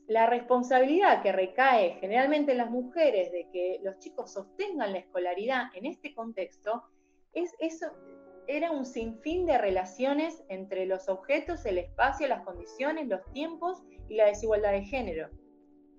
la 0.07 0.27
responsabilidad 0.27 1.23
que 1.23 1.31
recae 1.31 1.97
generalmente 1.99 2.51
en 2.51 2.59
las 2.59 2.69
mujeres 2.69 3.31
de 3.31 3.47
que 3.51 3.79
los 3.83 3.97
chicos 3.99 4.33
sostengan 4.33 4.93
la 4.93 4.99
escolaridad 4.99 5.65
en 5.73 5.85
este 5.85 6.13
contexto, 6.13 6.83
es 7.33 7.53
eso, 7.59 7.87
era 8.47 8.71
un 8.71 8.85
sinfín 8.85 9.45
de 9.45 9.57
relaciones 9.57 10.43
entre 10.49 10.85
los 10.85 11.09
objetos, 11.09 11.65
el 11.65 11.79
espacio, 11.79 12.27
las 12.27 12.43
condiciones, 12.43 13.07
los 13.07 13.21
tiempos 13.33 13.83
y 14.07 14.15
la 14.15 14.27
desigualdad 14.27 14.71
de 14.71 14.83
género. 14.83 15.29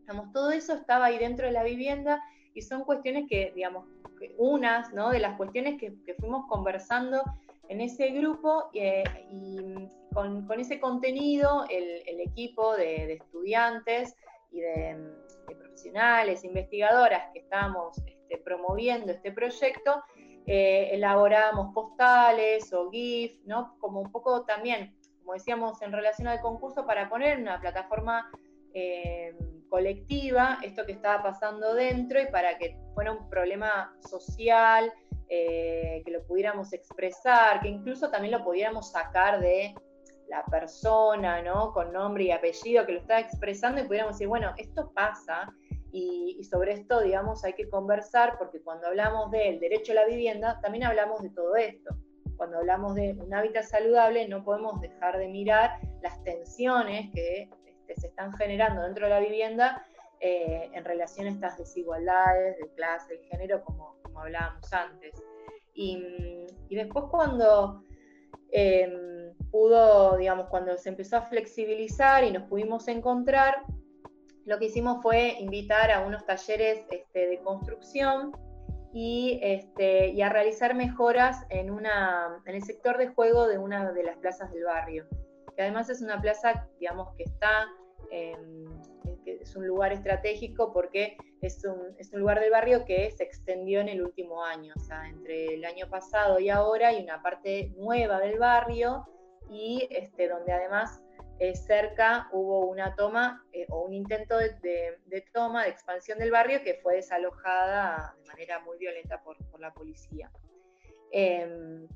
Digamos, 0.01 0.33
todo 0.33 0.53
eso 0.53 0.75
estaba 0.75 1.07
ahí 1.07 1.19
dentro 1.19 1.47
de 1.47 1.53
la 1.53 1.65
vivienda 1.65 2.23
y 2.55 2.63
son 2.63 2.85
cuestiones 2.85 3.27
que, 3.29 3.53
digamos, 3.55 3.87
unas 4.39 4.93
¿no? 4.95 5.11
de 5.11 5.19
las 5.19 5.37
cuestiones 5.37 5.79
que, 5.81 5.93
fuimos 6.19 6.47
conversando 6.49 7.23
en 7.69 7.81
ese 7.81 8.11
grupo 8.11 8.71
eh, 8.73 9.03
y 9.31 9.89
con, 10.17 10.59
ese 10.59 10.81
contenido 10.81 11.67
el, 11.69 12.21
equipo 12.21 12.75
de, 12.75 13.13
estudiantes 13.13 14.17
y 14.51 14.61
de, 14.61 15.13
profesionales, 15.47 16.43
investigadoras 16.43 17.31
que 17.33 17.41
estamos 17.41 17.99
este, 17.99 18.39
promoviendo 18.39 19.13
este 19.13 19.31
proyecto, 19.31 20.03
eh, 20.47 20.89
elaboramos 20.93 21.75
postales 21.75 22.73
o 22.73 22.91
GIF, 22.91 23.39
¿no? 23.45 23.77
Como 23.79 24.01
un 24.01 24.11
poco 24.11 24.45
también, 24.45 24.97
como 25.21 25.35
decíamos 25.35 25.83
en 25.83 25.93
relación 25.93 26.29
al 26.29 26.41
concurso, 26.41 26.87
para 26.87 27.11
poner 27.11 27.39
una 27.39 27.61
plataforma 27.61 28.31
eh, 28.73 29.37
colectiva 29.69 30.59
esto 30.63 30.87
que 30.87 30.93
estaba 30.93 31.23
pasando 31.23 31.75
dentro 31.75 32.21
y 32.21 32.27
para 32.27 32.57
que 32.57 32.79
fuera 32.95 33.13
un 33.13 33.29
problema 33.29 33.95
social, 34.09 34.93
eh, 35.29 36.03
que 36.05 36.11
lo 36.11 36.25
pudiéramos 36.27 36.73
expresar, 36.73 37.61
que 37.61 37.69
incluso 37.69 38.11
también 38.11 38.33
lo 38.33 38.45
pudiéramos 38.45 38.93
sacar 38.93 39.41
de 39.41 39.75
la 40.29 40.45
persona, 40.45 41.43
¿no? 41.43 41.73
Con 41.73 41.93
nombre 41.93 42.25
y 42.25 42.31
apellido 42.31 42.87
que 42.87 42.93
lo 42.93 43.01
estaba 43.01 43.21
expresando 43.21 43.81
y 43.81 43.85
pudiéramos 43.85 44.15
decir, 44.15 44.29
bueno, 44.29 44.53
esto 44.57 44.93
pasa 44.95 45.53
y, 45.93 46.43
sobre 46.45 46.73
esto, 46.75 47.01
digamos, 47.01 47.45
hay 47.45 47.55
que 47.55 47.69
conversar 47.69 48.37
porque 48.39 48.61
cuando 48.61 48.89
hablamos 48.89 49.31
del 49.31 49.59
derecho 49.61 49.93
a 49.93 49.97
la 49.97 50.07
vivienda, 50.07 50.61
también 50.61 50.85
hablamos 50.85 51.23
de 51.23 51.31
todo 51.31 51.57
esto. 51.57 51.97
Cuando 52.37 52.59
hablamos 52.59 52.95
de 52.95 53.17
un 53.19 53.33
hábitat 53.33 53.65
saludable, 53.65 54.29
no 54.29 54.45
podemos 54.45 54.81
dejar 54.81 55.17
de 55.17 55.29
mirar 55.29 55.79
las 56.03 56.23
tensiones 56.23 57.11
que 57.15 57.49
este, 57.65 57.95
se 57.99 58.07
están 58.09 58.35
generando 58.35 58.83
dentro 58.83 59.07
de 59.07 59.11
la 59.11 59.21
vivienda 59.21 59.87
eh, 60.21 60.71
en 60.75 60.85
relación 60.85 61.29
a 61.29 61.31
estas 61.31 61.57
desigualdades 61.57 62.59
de 62.59 62.69
clase, 62.75 63.15
de 63.15 63.25
género, 63.29 63.65
como, 63.65 63.97
como 64.03 64.21
hablábamos 64.21 64.71
antes. 64.73 65.15
Y, 65.73 66.03
después 66.69 67.07
cuando 67.11 67.83
em, 68.51 69.16
pudo, 69.57 70.19
digamos, 70.19 70.49
cuando 70.51 70.77
se 70.77 70.91
empezó 70.91 71.17
a 71.17 71.23
flexibilizar 71.23 72.25
y 72.25 72.31
nos 72.31 72.43
pudimos 72.43 72.89
encontrar, 72.89 73.63
lo 74.45 74.59
que 74.59 74.67
hicimos 74.67 75.03
fue 75.03 75.37
invitar 75.41 75.91
a 75.91 76.07
unos 76.07 76.27
talleres 76.27 76.85
este, 76.91 77.27
de 77.27 77.39
construcción 77.41 78.37
y, 78.93 79.41
este, 79.43 80.09
y, 80.09 80.21
a 80.21 80.29
realizar 80.29 80.75
mejoras 80.75 81.47
en, 81.49 81.71
una, 81.71 82.43
en 82.45 82.55
el 82.55 82.65
sector 82.65 82.99
de 82.99 83.09
juego 83.09 83.49
de 83.49 83.57
una 83.57 83.93
de 83.93 84.03
las 84.03 84.19
plazas 84.19 84.53
del 84.53 84.65
barrio. 84.65 85.07
Que 85.57 85.63
además 85.63 85.89
es 85.89 86.03
una 86.03 86.21
plaza, 86.21 86.69
digamos, 86.79 87.15
que 87.17 87.23
está, 87.23 87.67
que 88.11 89.39
es 89.41 89.57
un 89.57 89.67
lugar 89.67 89.91
estratégico 89.91 90.71
porque 90.71 91.17
es 91.41 91.65
un, 91.65 91.97
es 91.97 92.13
un, 92.13 92.21
lugar 92.21 92.41
del 92.41 92.51
barrio 92.51 92.85
que 92.85 93.11
se 93.11 93.25
extendió 93.25 93.81
en 93.81 93.89
el 93.89 94.03
último 94.03 94.45
año, 94.45 94.75
o 94.77 94.81
sea, 94.81 95.09
entre 95.09 95.55
el 95.55 95.65
año 95.65 95.89
pasado 95.89 96.39
y 96.41 96.51
ahora 96.51 96.89
hay 96.89 97.03
una 97.03 97.23
parte 97.23 97.73
nueva 97.79 98.21
del 98.21 98.39
barrio 98.39 99.07
y 99.49 99.87
este, 99.91 100.29
donde 100.29 100.53
además 100.53 101.01
eh, 101.39 101.55
cerca 101.55 102.29
hubo 102.33 102.65
una 102.65 102.95
toma 102.95 103.45
eh, 103.53 103.67
o 103.69 103.83
un 103.83 103.93
intento 103.93 104.39
de, 104.39 104.97
toma, 105.35 105.65
de 105.65 105.71
expansión 105.71 106.19
del 106.19 106.31
barrio 106.31 106.63
que 106.63 106.81
fue 106.83 106.97
desalojada 106.97 108.17
de 108.19 108.27
manera 108.27 108.61
muy 108.61 108.79
violenta 108.79 109.23
por, 109.23 109.37
la 109.61 109.75
policía. 109.75 110.31
Em, 111.13 111.87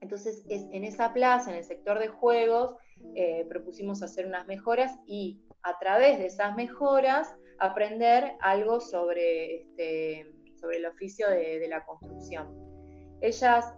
entonces, 0.00 0.44
es, 0.48 0.62
en 0.70 0.84
esa 0.84 1.12
plaza, 1.12 1.50
en 1.50 1.56
el 1.56 1.64
sector 1.64 1.98
de 1.98 2.06
juegos, 2.06 2.76
eh, 3.16 3.46
propusimos 3.48 4.00
hacer 4.02 4.26
unas 4.26 4.46
mejoras 4.46 4.96
y 5.06 5.42
a 5.62 5.76
través 5.80 6.18
de 6.18 6.26
esas 6.26 6.54
mejoras 6.54 7.34
aprender 7.58 8.36
algo 8.40 8.80
sobre, 8.80 9.56
este, 9.56 10.32
sobre 10.60 10.76
el 10.76 10.86
oficio 10.86 11.28
de, 11.28 11.58
de 11.58 11.68
la 11.68 11.84
construcción. 11.84 12.54
Ellas 13.20 13.74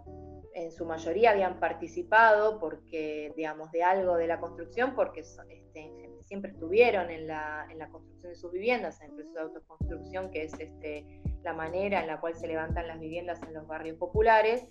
en 0.53 0.71
su 0.71 0.85
mayoría 0.85 1.31
habían 1.31 1.59
participado 1.59 2.59
porque, 2.59 3.33
digamos, 3.35 3.71
de 3.71 3.83
algo 3.83 4.15
de 4.17 4.27
la 4.27 4.39
construcción, 4.39 4.95
porque 4.95 5.21
este, 5.21 6.09
siempre 6.21 6.51
estuvieron 6.51 7.09
en 7.09 7.27
la, 7.27 7.67
en 7.69 7.79
la, 7.79 7.89
construcción 7.89 8.31
de 8.31 8.37
sus 8.37 8.51
viviendas, 8.51 8.99
en 9.01 9.09
el 9.09 9.15
proceso 9.15 9.35
de 9.35 9.41
autoconstrucción, 9.41 10.31
que 10.31 10.43
es 10.43 10.53
este, 10.59 11.21
la 11.43 11.53
manera 11.53 12.01
en 12.01 12.07
la 12.07 12.19
cual 12.19 12.35
se 12.35 12.47
levantan 12.47 12.87
las 12.87 12.99
viviendas 12.99 13.41
en 13.43 13.53
los 13.53 13.67
barrios 13.67 13.97
populares, 13.97 14.65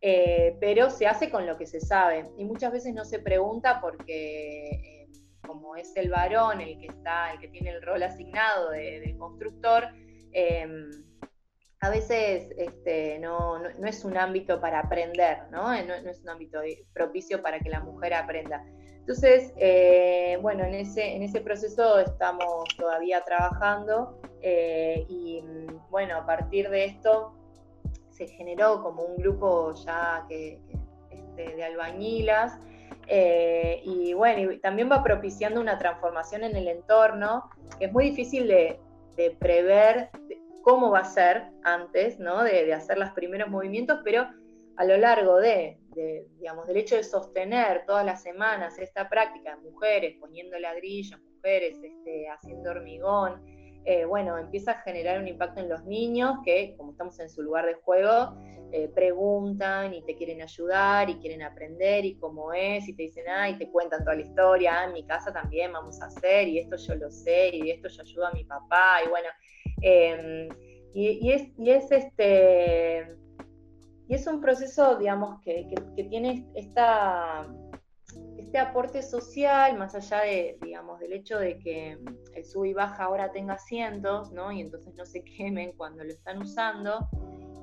eh, 0.00 0.56
pero 0.60 0.90
se 0.90 1.06
hace 1.06 1.30
con 1.30 1.46
lo 1.46 1.56
que 1.56 1.66
se 1.66 1.80
sabe. 1.80 2.30
Y 2.36 2.44
muchas 2.44 2.72
veces 2.72 2.94
no 2.94 3.04
se 3.04 3.18
pregunta 3.18 3.80
porque, 3.80 4.70
eh, 4.70 5.08
como 5.46 5.76
es 5.76 5.94
el 5.96 6.10
varón 6.10 6.60
el 6.60 6.78
que 6.78 6.86
está, 6.86 7.32
el 7.32 7.40
que 7.40 7.48
tiene 7.48 7.70
el 7.70 7.82
rol 7.82 8.02
asignado 8.02 8.70
de, 8.70 9.00
del 9.00 9.16
constructor, 9.18 9.84
eh, 10.32 10.66
a 11.80 11.88
veces 11.88 12.52
este, 12.58 13.18
no, 13.20 13.58
es 13.66 14.04
un 14.04 14.16
ámbito 14.18 14.60
para 14.60 14.80
aprender, 14.80 15.38
¿no? 15.50 15.62
¿no? 15.82 15.94
es 15.94 16.20
un 16.20 16.28
ámbito 16.28 16.60
propicio 16.92 17.42
para 17.42 17.58
que 17.58 17.70
la 17.70 17.80
mujer 17.80 18.12
aprenda. 18.14 18.62
Entonces, 18.98 19.54
eh, 19.56 20.38
bueno, 20.42 20.64
en 20.64 20.74
ese, 20.74 21.16
en 21.16 21.22
ese 21.22 21.40
proceso 21.40 21.98
estamos 21.98 22.68
todavía 22.76 23.24
trabajando 23.24 24.20
eh, 24.42 25.06
y 25.08 25.42
bueno, 25.88 26.18
a 26.18 26.26
partir 26.26 26.68
de 26.68 26.84
esto 26.84 27.34
se 28.10 28.28
generó 28.28 28.82
como 28.82 29.02
un 29.02 29.16
grupo 29.16 29.72
ya 29.74 30.26
que, 30.28 30.60
este, 31.10 31.56
de 31.56 31.64
albañilas 31.64 32.58
eh, 33.06 33.80
y 33.84 34.12
bueno, 34.12 34.52
también 34.60 34.92
va 34.92 35.02
propiciando 35.02 35.58
una 35.60 35.78
transformación 35.78 36.44
en 36.44 36.54
el 36.56 36.68
entorno 36.68 37.48
que 37.78 37.86
es 37.86 37.92
muy 37.92 38.10
difícil 38.10 38.46
de 38.46 38.78
prever 39.38 40.10
cómo 40.62 40.90
va 40.90 41.00
a 41.00 41.04
ser 41.04 41.44
antes, 41.64 42.18
¿no? 42.18 42.42
De, 42.42 42.72
hacer 42.72 42.98
los 42.98 43.10
primeros 43.10 43.48
movimientos, 43.48 44.00
pero 44.04 44.28
a 44.76 44.84
lo 44.84 44.96
largo 44.96 45.36
de, 45.38 45.78
digamos, 46.38 46.66
del 46.66 46.78
hecho 46.78 46.96
de 46.96 47.04
sostener 47.04 47.84
todas 47.86 48.04
las 48.04 48.22
semanas 48.22 48.78
esta 48.78 49.08
práctica, 49.08 49.58
mujeres 49.58 50.16
poniendo 50.18 50.58
ladrillos, 50.58 51.20
mujeres 51.34 51.78
este, 51.82 52.28
haciendo 52.28 52.70
hormigón, 52.70 53.42
eh, 53.84 54.04
bueno, 54.04 54.36
empieza 54.38 54.72
a 54.72 54.82
generar 54.82 55.18
un 55.18 55.28
impacto 55.28 55.60
en 55.60 55.68
los 55.68 55.84
niños 55.84 56.36
que, 56.44 56.74
como 56.76 56.92
estamos 56.92 57.18
en 57.18 57.30
su 57.30 57.42
lugar 57.42 57.66
de 57.66 57.74
juego, 57.74 58.34
eh, 58.72 58.88
preguntan 58.94 59.94
y 59.94 60.02
te 60.02 60.14
quieren 60.16 60.42
ayudar 60.42 61.10
y 61.10 61.16
quieren 61.16 61.42
aprender 61.42 62.04
y 62.04 62.16
cómo 62.16 62.52
es 62.52 62.88
y 62.88 62.94
te 62.94 63.04
dicen, 63.04 63.24
ah, 63.28 63.48
y 63.48 63.58
te 63.58 63.70
cuentan 63.70 64.04
toda 64.04 64.16
la 64.16 64.22
historia, 64.22 64.80
ah, 64.80 64.84
en 64.84 64.92
mi 64.92 65.04
casa 65.04 65.32
también 65.32 65.72
vamos 65.72 66.00
a 66.00 66.06
hacer 66.06 66.48
y 66.48 66.58
esto 66.58 66.76
yo 66.76 66.94
lo 66.94 67.10
sé 67.10 67.50
y 67.54 67.70
esto 67.70 67.88
yo 67.88 68.02
ayudo 68.02 68.26
a 68.26 68.32
mi 68.32 68.44
papá 68.44 69.00
y 69.04 69.08
bueno, 69.08 69.28
Em, 69.82 70.48
y, 70.92 71.30
es, 71.30 71.92
este, 71.92 73.16
y 74.08 74.14
es 74.14 74.26
un 74.26 74.40
proceso, 74.40 74.96
digamos, 74.96 75.40
que, 75.42 75.72
tiene 76.10 76.46
esta, 76.54 77.46
este 78.36 78.58
aporte 78.58 79.02
social, 79.02 79.78
más 79.78 79.94
allá 79.94 80.22
de, 80.22 80.58
digamos, 80.62 80.98
del 81.00 81.12
hecho 81.12 81.38
de 81.38 81.58
que 81.58 81.98
el 82.34 82.44
sub 82.44 82.64
y 82.64 82.74
baja 82.74 83.04
ahora 83.04 83.30
tenga 83.30 83.54
asientos, 83.54 84.32
¿no? 84.32 84.50
Y 84.50 84.60
entonces 84.60 84.94
no 84.94 85.06
se 85.06 85.22
quemen 85.22 85.72
cuando 85.76 86.02
lo 86.02 86.10
están 86.10 86.38
usando. 86.38 87.08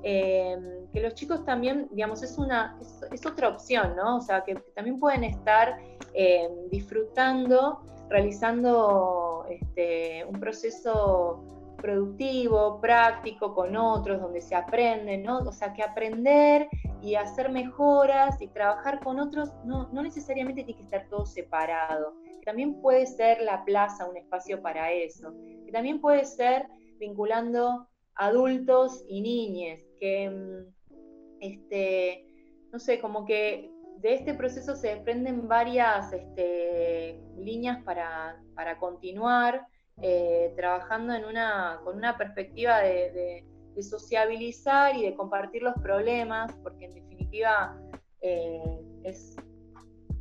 Em, 0.03 0.87
que 0.93 1.01
los 1.01 1.15
chicos 1.15 1.43
también, 1.43 1.87
digamos, 1.91 2.21
es 2.23 2.37
una 2.37 2.77
es, 3.11 3.25
otra 3.25 3.49
opción, 3.49 3.95
¿no? 3.95 4.17
O 4.17 4.21
sea, 4.21 4.43
que 4.43 4.55
también 4.75 4.99
pueden 4.99 5.23
estar 5.23 5.77
eh, 6.13 6.47
disfrutando, 6.71 7.81
realizando 8.09 9.45
este, 9.49 10.23
un 10.25 10.39
proceso 10.39 11.43
productivo, 11.77 12.79
práctico 12.79 13.53
con 13.53 13.75
otros, 13.75 14.21
donde 14.21 14.41
se 14.41 14.55
aprende, 14.55 15.17
¿no? 15.17 15.39
O 15.39 15.51
sea, 15.51 15.73
que 15.73 15.83
aprender 15.83 16.67
y 17.01 17.15
hacer 17.15 17.49
mejoras 17.49 18.41
y 18.41 18.47
trabajar 18.47 18.99
con 19.03 19.19
otros 19.19 19.51
no, 19.63 19.89
no 19.91 20.01
necesariamente 20.01 20.63
tiene 20.63 20.77
que 20.79 20.83
estar 20.83 21.07
todo 21.09 21.25
separado. 21.25 22.15
También 22.45 22.81
puede 22.81 23.05
ser 23.05 23.41
la 23.41 23.63
plaza 23.65 24.09
un 24.09 24.17
espacio 24.17 24.61
para 24.61 24.91
eso. 24.91 25.33
Que 25.65 25.71
también 25.71 25.99
puede 25.99 26.25
ser 26.25 26.65
vinculando 26.97 27.87
adultos 28.15 29.03
y 29.07 29.21
niñas, 29.21 29.79
que, 29.99 30.29
mm, 30.29 30.95
este, 31.39 32.25
no 32.71 32.79
sé, 32.79 32.99
como 32.99 33.25
que 33.25 33.71
de 33.97 34.13
este 34.13 34.33
proceso 34.33 34.75
se 34.75 34.89
desprenden 34.89 35.47
varias 35.47 36.13
este, 36.13 37.19
líneas 37.37 37.83
para, 37.83 38.41
para 38.55 38.77
continuar 38.77 39.65
eh, 40.01 40.53
trabajando 40.55 41.13
en 41.13 41.25
una, 41.25 41.79
con 41.83 41.97
una 41.97 42.17
perspectiva 42.17 42.79
de, 42.79 43.43
sociabilizar 43.79 44.95
y 44.95 45.03
de 45.03 45.13
compartir 45.13 45.61
los 45.61 45.75
problemas, 45.75 46.51
porque 46.63 46.85
en 46.85 46.95
definitiva 46.95 47.79
eh, 48.21 48.81
es, 49.03 49.35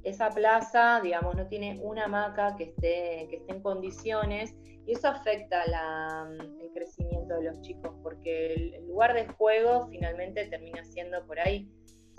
esa 0.06 0.30
plaza, 0.30 1.00
digamos, 1.02 1.34
no 1.34 1.48
tiene 1.48 1.80
una 1.82 2.04
hamaca 2.04 2.54
que 2.56 2.64
esté, 2.64 3.26
que 3.28 3.38
esté 3.38 3.54
en 3.54 3.60
condiciones 3.60 4.54
y 4.86 4.92
eso 4.92 5.08
afecta 5.08 5.64
el 5.64 6.72
crecimiento 6.72 7.34
de 7.34 7.50
los 7.50 7.60
chicos, 7.62 7.92
porque 8.04 8.54
el, 8.54 8.86
lugar 8.86 9.14
de 9.14 9.26
juego 9.26 9.88
finalmente 9.88 10.46
termina 10.46 10.84
siendo 10.84 11.26
por 11.26 11.40
ahí, 11.40 11.68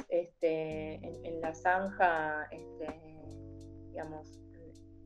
este, 0.09 0.95
en, 0.95 1.39
la 1.39 1.53
zanja, 1.53 2.49
este, 2.51 3.21
digamos, 3.91 4.37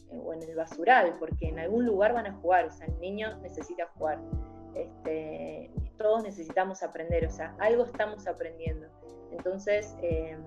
o 0.10 0.34
en 0.34 0.42
el 0.42 0.56
basural, 0.56 1.18
porque 1.20 1.50
en 1.50 1.60
algún 1.60 1.86
lugar 1.86 2.14
van 2.14 2.26
a 2.26 2.34
jugar, 2.34 2.66
o 2.66 2.72
sea, 2.72 2.88
el 2.88 3.00
niño 3.00 3.38
necesita 3.42 3.86
jugar. 3.96 4.20
Este, 4.74 5.70
todos 6.00 6.24
necesitamos 6.24 6.82
aprender, 6.82 7.28
o 7.28 7.30
sea, 7.30 7.56
algo 7.60 7.86
estamos 7.86 8.26
aprendiendo. 8.26 8.88
Entonces, 9.32 9.96
em, 10.02 10.42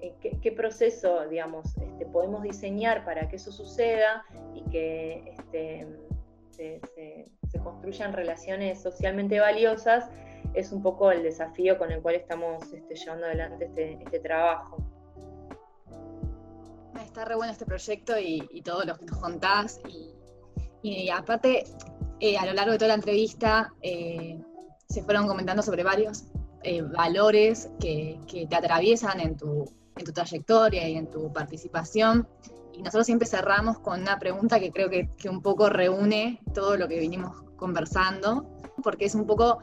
eh, 0.00 0.14
¿qué, 0.40 0.52
proceso, 0.52 1.26
digamos, 1.28 1.76
este, 1.76 2.06
podemos 2.06 2.42
diseñar 2.42 3.04
para 3.04 3.28
que 3.28 3.36
eso 3.36 3.50
suceda 3.50 4.24
y 4.54 4.62
que 4.70 5.34
este, 5.36 5.86
se, 6.50 6.80
construyan 7.62 8.12
relaciones 8.12 8.80
socialmente 8.80 9.40
valiosas? 9.40 10.08
Es 10.54 10.72
un 10.72 10.82
poco 10.82 11.10
el 11.10 11.22
desafío 11.22 11.78
con 11.78 11.90
el 11.90 12.00
cual 12.00 12.14
estamos 12.14 12.72
este, 12.72 12.94
llevando 12.94 13.26
adelante 13.26 13.66
este, 13.66 14.20
trabajo 14.20 14.78
está 17.04 17.24
re 17.24 17.36
bueno 17.36 17.52
este 17.52 17.64
proyecto 17.64 18.18
y, 18.18 18.60
todo 18.62 18.84
lo 18.84 18.98
que 18.98 19.06
nos 19.06 19.18
contás. 19.18 19.80
Y, 20.82 21.08
aparte, 21.10 21.64
eh, 22.18 22.36
a 22.36 22.44
lo 22.44 22.52
largo 22.52 22.72
de 22.72 22.78
toda 22.78 22.88
la 22.88 22.94
entrevista 22.94 23.72
eh, 23.82 24.38
se 24.88 25.02
fueron 25.04 25.28
comentando 25.28 25.62
sobre 25.62 25.84
varios 25.84 26.24
valores 26.92 27.70
que, 27.80 28.18
te 28.50 28.56
atraviesan 28.56 29.20
en 29.20 29.36
tu, 29.36 29.64
en 29.98 30.04
tu 30.04 30.12
trayectoria 30.12 30.88
y 30.88 30.96
en 30.96 31.10
tu 31.10 31.32
participación. 31.32 32.28
Y 32.72 32.82
nosotros 32.82 33.06
siempre 33.06 33.26
cerramos 33.26 33.78
con 33.80 34.00
una 34.00 34.18
pregunta 34.18 34.60
que 34.60 34.70
creo 34.70 34.88
que, 34.88 35.08
que 35.16 35.28
un 35.28 35.42
poco 35.42 35.68
reúne 35.68 36.40
todo 36.54 36.76
lo 36.76 36.86
que 36.86 36.98
vinimos 37.00 37.42
conversando, 37.56 38.48
porque 38.82 39.06
es 39.06 39.14
un 39.14 39.26
poco 39.26 39.58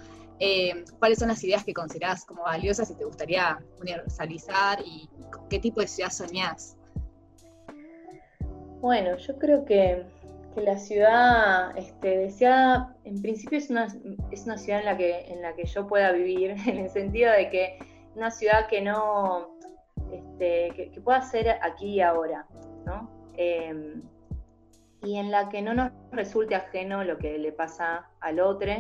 cuáles 1.00 1.20
son 1.20 1.30
las 1.30 1.44
ideas 1.44 1.64
que 1.64 1.74
considerás 1.74 2.26
como 2.26 2.44
valiosas 2.44 2.90
y 2.90 2.96
te 2.96 3.06
gustaría 3.06 3.58
universalizar 3.80 4.82
y 4.86 5.10
qué 5.50 5.60
tipo 5.60 5.82
de 5.82 5.88
ciudad 5.88 6.12
soñás. 6.12 6.78
Bueno, 8.82 9.18
yo 9.18 9.38
creo 9.40 9.66
que, 9.66 10.04
la 10.56 10.78
ciudad 10.78 11.78
este, 11.78 12.18
deseada, 12.18 12.96
en 13.04 13.22
principio 13.22 13.58
es 13.58 13.70
una, 13.70 13.88
es 14.32 14.46
una 14.46 14.58
ciudad 14.58 14.80
en 14.80 14.86
la, 14.86 14.96
que, 14.96 15.26
en 15.26 15.42
la 15.42 15.54
que 15.54 15.66
yo 15.66 15.86
pueda 15.86 16.14
vivir, 16.14 16.52
en 16.66 16.78
el 16.78 16.90
sentido 16.90 17.30
de 17.34 17.50
que 17.50 17.78
una 18.16 18.32
ciudad 18.32 18.68
que 18.70 18.82
no, 18.82 19.55
este, 20.12 20.72
que, 20.76 21.02
pueda 21.02 21.22
ser 21.22 21.50
aquí 21.62 21.96
y 21.96 22.02
ahora, 22.02 22.46
¿no? 22.86 23.10
Em, 23.38 24.04
y 25.04 25.18
en 25.18 25.32
la 25.32 25.50
que 25.50 25.62
no 25.62 25.74
nos 25.74 25.92
resulte 26.12 26.56
ajeno 26.56 27.04
lo 27.04 27.18
que 27.18 27.38
le 27.38 27.52
pasa 27.52 28.10
al 28.22 28.40
otro, 28.40 28.72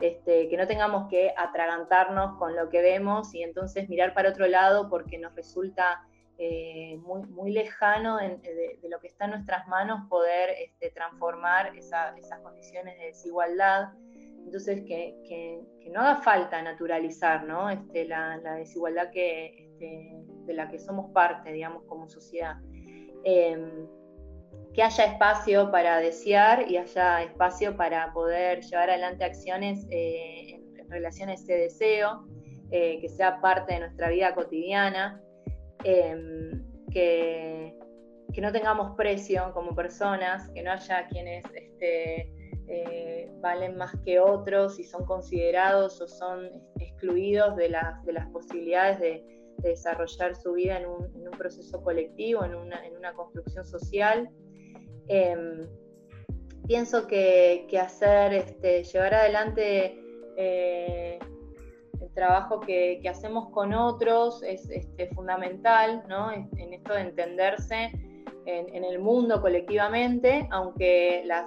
este, 0.00 0.48
que 0.48 0.56
no 0.56 0.66
tengamos 0.66 1.08
que 1.08 1.34
atragantarnos 1.36 2.38
con 2.38 2.54
lo 2.54 2.68
que 2.68 2.80
vemos 2.80 3.34
y 3.34 3.42
entonces 3.42 3.88
mirar 3.88 4.14
para 4.14 4.30
otro 4.30 4.46
lado 4.46 4.88
porque 4.88 5.18
nos 5.18 5.34
resulta 5.34 6.06
eh, 6.38 6.96
muy, 7.02 7.22
muy 7.26 7.50
lejano 7.50 8.18
de, 8.18 8.78
lo 8.88 9.00
que 9.00 9.08
está 9.08 9.24
en 9.24 9.32
nuestras 9.32 9.66
manos 9.66 10.08
poder 10.08 10.50
este, 10.50 10.90
transformar 10.90 11.76
esas 11.76 12.14
condiciones 12.44 12.96
de 12.96 13.06
desigualdad. 13.06 13.88
Entonces, 14.48 14.82
que, 14.86 15.60
no 15.92 16.00
haga 16.00 16.16
falta 16.22 16.60
naturalizar 16.62 17.44
¿no? 17.44 17.70
Este, 17.70 18.06
la, 18.06 18.38
desigualdad 18.56 19.10
que, 19.10 19.56
este, 19.58 20.10
de 20.46 20.54
la 20.54 20.70
que 20.70 20.78
somos 20.78 21.10
parte, 21.12 21.52
digamos, 21.52 21.84
como 21.84 22.08
sociedad. 22.08 22.56
Em, 23.24 23.86
que 24.72 24.82
haya 24.82 25.04
espacio 25.04 25.70
para 25.70 25.98
desear 25.98 26.70
y 26.70 26.78
haya 26.78 27.22
espacio 27.22 27.76
para 27.76 28.12
poder 28.12 28.62
llevar 28.62 28.88
adelante 28.90 29.24
acciones 29.24 29.86
eh, 29.90 30.60
en 30.78 30.90
relación 30.90 31.28
a 31.28 31.34
ese 31.34 31.54
deseo, 31.54 32.26
eh, 32.70 32.98
que 33.00 33.08
sea 33.08 33.40
parte 33.40 33.74
de 33.74 33.80
nuestra 33.80 34.08
vida 34.08 34.34
cotidiana. 34.34 35.20
Em, 35.84 36.64
que, 36.90 37.74
no 38.40 38.52
tengamos 38.52 38.96
precio 38.96 39.50
como 39.52 39.74
personas, 39.74 40.48
que 40.50 40.62
no 40.62 40.70
haya 40.70 41.08
quienes 41.08 41.44
este, 41.52 42.32
eh, 42.68 43.30
valen 43.40 43.76
más 43.76 43.92
que 44.04 44.20
otros 44.20 44.78
y 44.78 44.84
son 44.84 45.04
considerados 45.06 46.00
o 46.00 46.08
son 46.08 46.50
excluidos 46.78 47.56
de, 47.56 47.70
las, 47.70 48.04
de 48.04 48.12
las 48.12 48.26
posibilidades 48.28 49.00
de, 49.00 49.24
desarrollar 49.58 50.36
su 50.36 50.52
vida 50.52 50.78
en 50.78 50.86
un, 50.86 51.30
proceso 51.36 51.82
colectivo, 51.82 52.44
en 52.44 52.54
una, 52.54 53.12
construcción 53.14 53.66
social. 53.66 54.30
Em, 55.08 55.66
pienso 56.68 57.08
que, 57.08 57.66
hacer, 57.80 58.34
este, 58.34 58.84
llevar 58.84 59.14
adelante 59.14 60.00
eh, 60.36 61.18
trabajo 62.14 62.60
que, 62.60 63.00
hacemos 63.08 63.50
con 63.50 63.72
otros 63.72 64.42
es 64.44 64.68
este, 64.70 65.08
fundamental, 65.08 66.04
¿no? 66.08 66.30
En 66.32 66.72
esto 66.72 66.94
de 66.94 67.00
entenderse 67.00 67.90
en, 68.48 68.84
el 68.84 68.98
mundo 68.98 69.40
colectivamente, 69.40 70.48
aunque 70.50 71.22
las, 71.26 71.46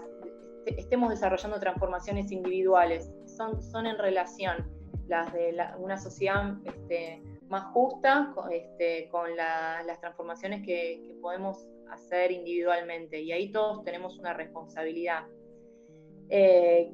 estemos 0.65 1.09
desarrollando 1.09 1.59
transformaciones 1.59 2.31
individuales, 2.31 3.11
son, 3.25 3.61
son 3.61 3.87
en 3.87 3.97
relación 3.97 4.69
las 5.07 5.33
de 5.33 5.53
una 5.77 5.97
sociedad 5.97 6.53
este, 6.63 7.21
más 7.49 7.65
justa 7.73 8.33
este, 8.49 9.09
con 9.09 9.35
las 9.35 9.99
transformaciones 9.99 10.65
que, 10.65 11.09
podemos 11.21 11.67
hacer 11.91 12.31
individualmente. 12.31 13.21
Y 13.21 13.31
ahí 13.31 13.51
todos 13.51 13.83
tenemos 13.83 14.17
una 14.17 14.33
responsabilidad 14.33 15.25
eh, 16.29 16.91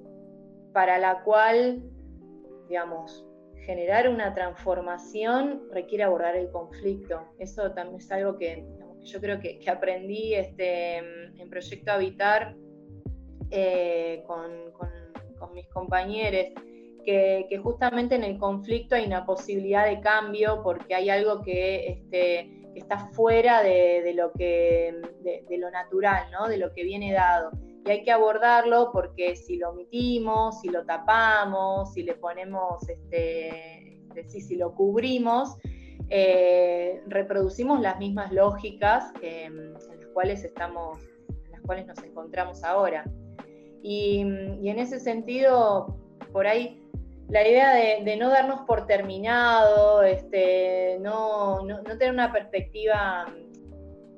para 0.73 0.97
la 0.97 1.23
cual, 1.23 1.81
digamos, 2.67 3.25
generar 3.65 4.09
una 4.09 4.33
transformación 4.33 5.69
requiere 5.71 6.03
abordar 6.03 6.35
el 6.35 6.51
conflicto. 6.51 7.23
Eso 7.39 7.71
también 7.71 8.01
es 8.01 8.11
algo 8.11 8.37
que, 8.37 8.65
yo 9.03 9.21
creo 9.21 9.39
que, 9.39 9.61
aprendí 9.69 10.33
este, 10.33 10.97
en 10.97 11.49
Proyecto 11.49 11.91
Habitar 11.91 12.55
eh, 13.51 14.23
con, 14.25 14.67
mis 15.53 15.67
compañeros, 15.69 16.53
que, 17.05 17.59
justamente 17.63 18.15
en 18.15 18.23
el 18.23 18.37
conflicto 18.37 18.95
hay 18.95 19.05
una 19.05 19.25
posibilidad 19.25 19.85
de 19.85 20.01
cambio 20.01 20.61
porque 20.63 20.93
hay 20.93 21.09
algo 21.09 21.41
que, 21.41 21.87
este, 21.87 22.69
está 22.75 23.09
fuera 23.13 23.63
de, 23.63 24.13
lo 24.13 24.31
que, 24.33 24.93
de, 25.21 25.57
lo 25.57 25.71
natural, 25.71 26.29
¿no? 26.31 26.47
de 26.47 26.57
lo 26.57 26.73
que 26.73 26.83
viene 26.83 27.13
dado 27.13 27.51
y 27.87 27.91
hay 27.91 28.03
que 28.03 28.11
abordarlo 28.11 28.91
porque 28.91 29.35
si 29.35 29.57
lo 29.57 29.69
omitimos, 29.69 30.59
si 30.59 30.67
lo 30.69 30.85
tapamos, 30.85 31.93
si 31.93 32.03
le 32.03 32.15
ponemos, 32.15 32.87
este, 32.89 34.01
este 34.13 34.41
si, 34.41 34.55
lo 34.57 34.75
cubrimos, 34.75 35.55
eh, 36.09 37.01
reproducimos 37.07 37.79
las 37.79 37.97
mismas 37.97 38.31
lógicas 38.33 39.13
en 39.21 39.73
las 39.73 40.05
cuales 40.13 40.43
estamos, 40.43 40.99
en 41.29 41.51
las 41.51 41.61
cuales 41.61 41.87
nos 41.87 42.03
encontramos 42.03 42.63
ahora. 42.63 43.05
Y, 43.81 44.21
en 44.21 44.79
ese 44.79 44.99
sentido, 44.99 45.97
por 46.31 46.47
ahí 46.47 46.83
la 47.29 47.47
idea 47.47 47.73
de, 47.73 48.17
no 48.17 48.29
darnos 48.29 48.61
por 48.61 48.87
terminado, 48.87 50.01
este, 50.03 50.97
no, 51.01 51.61
no, 51.63 51.83
tener 51.83 52.11
una 52.11 52.31
perspectiva 52.31 53.25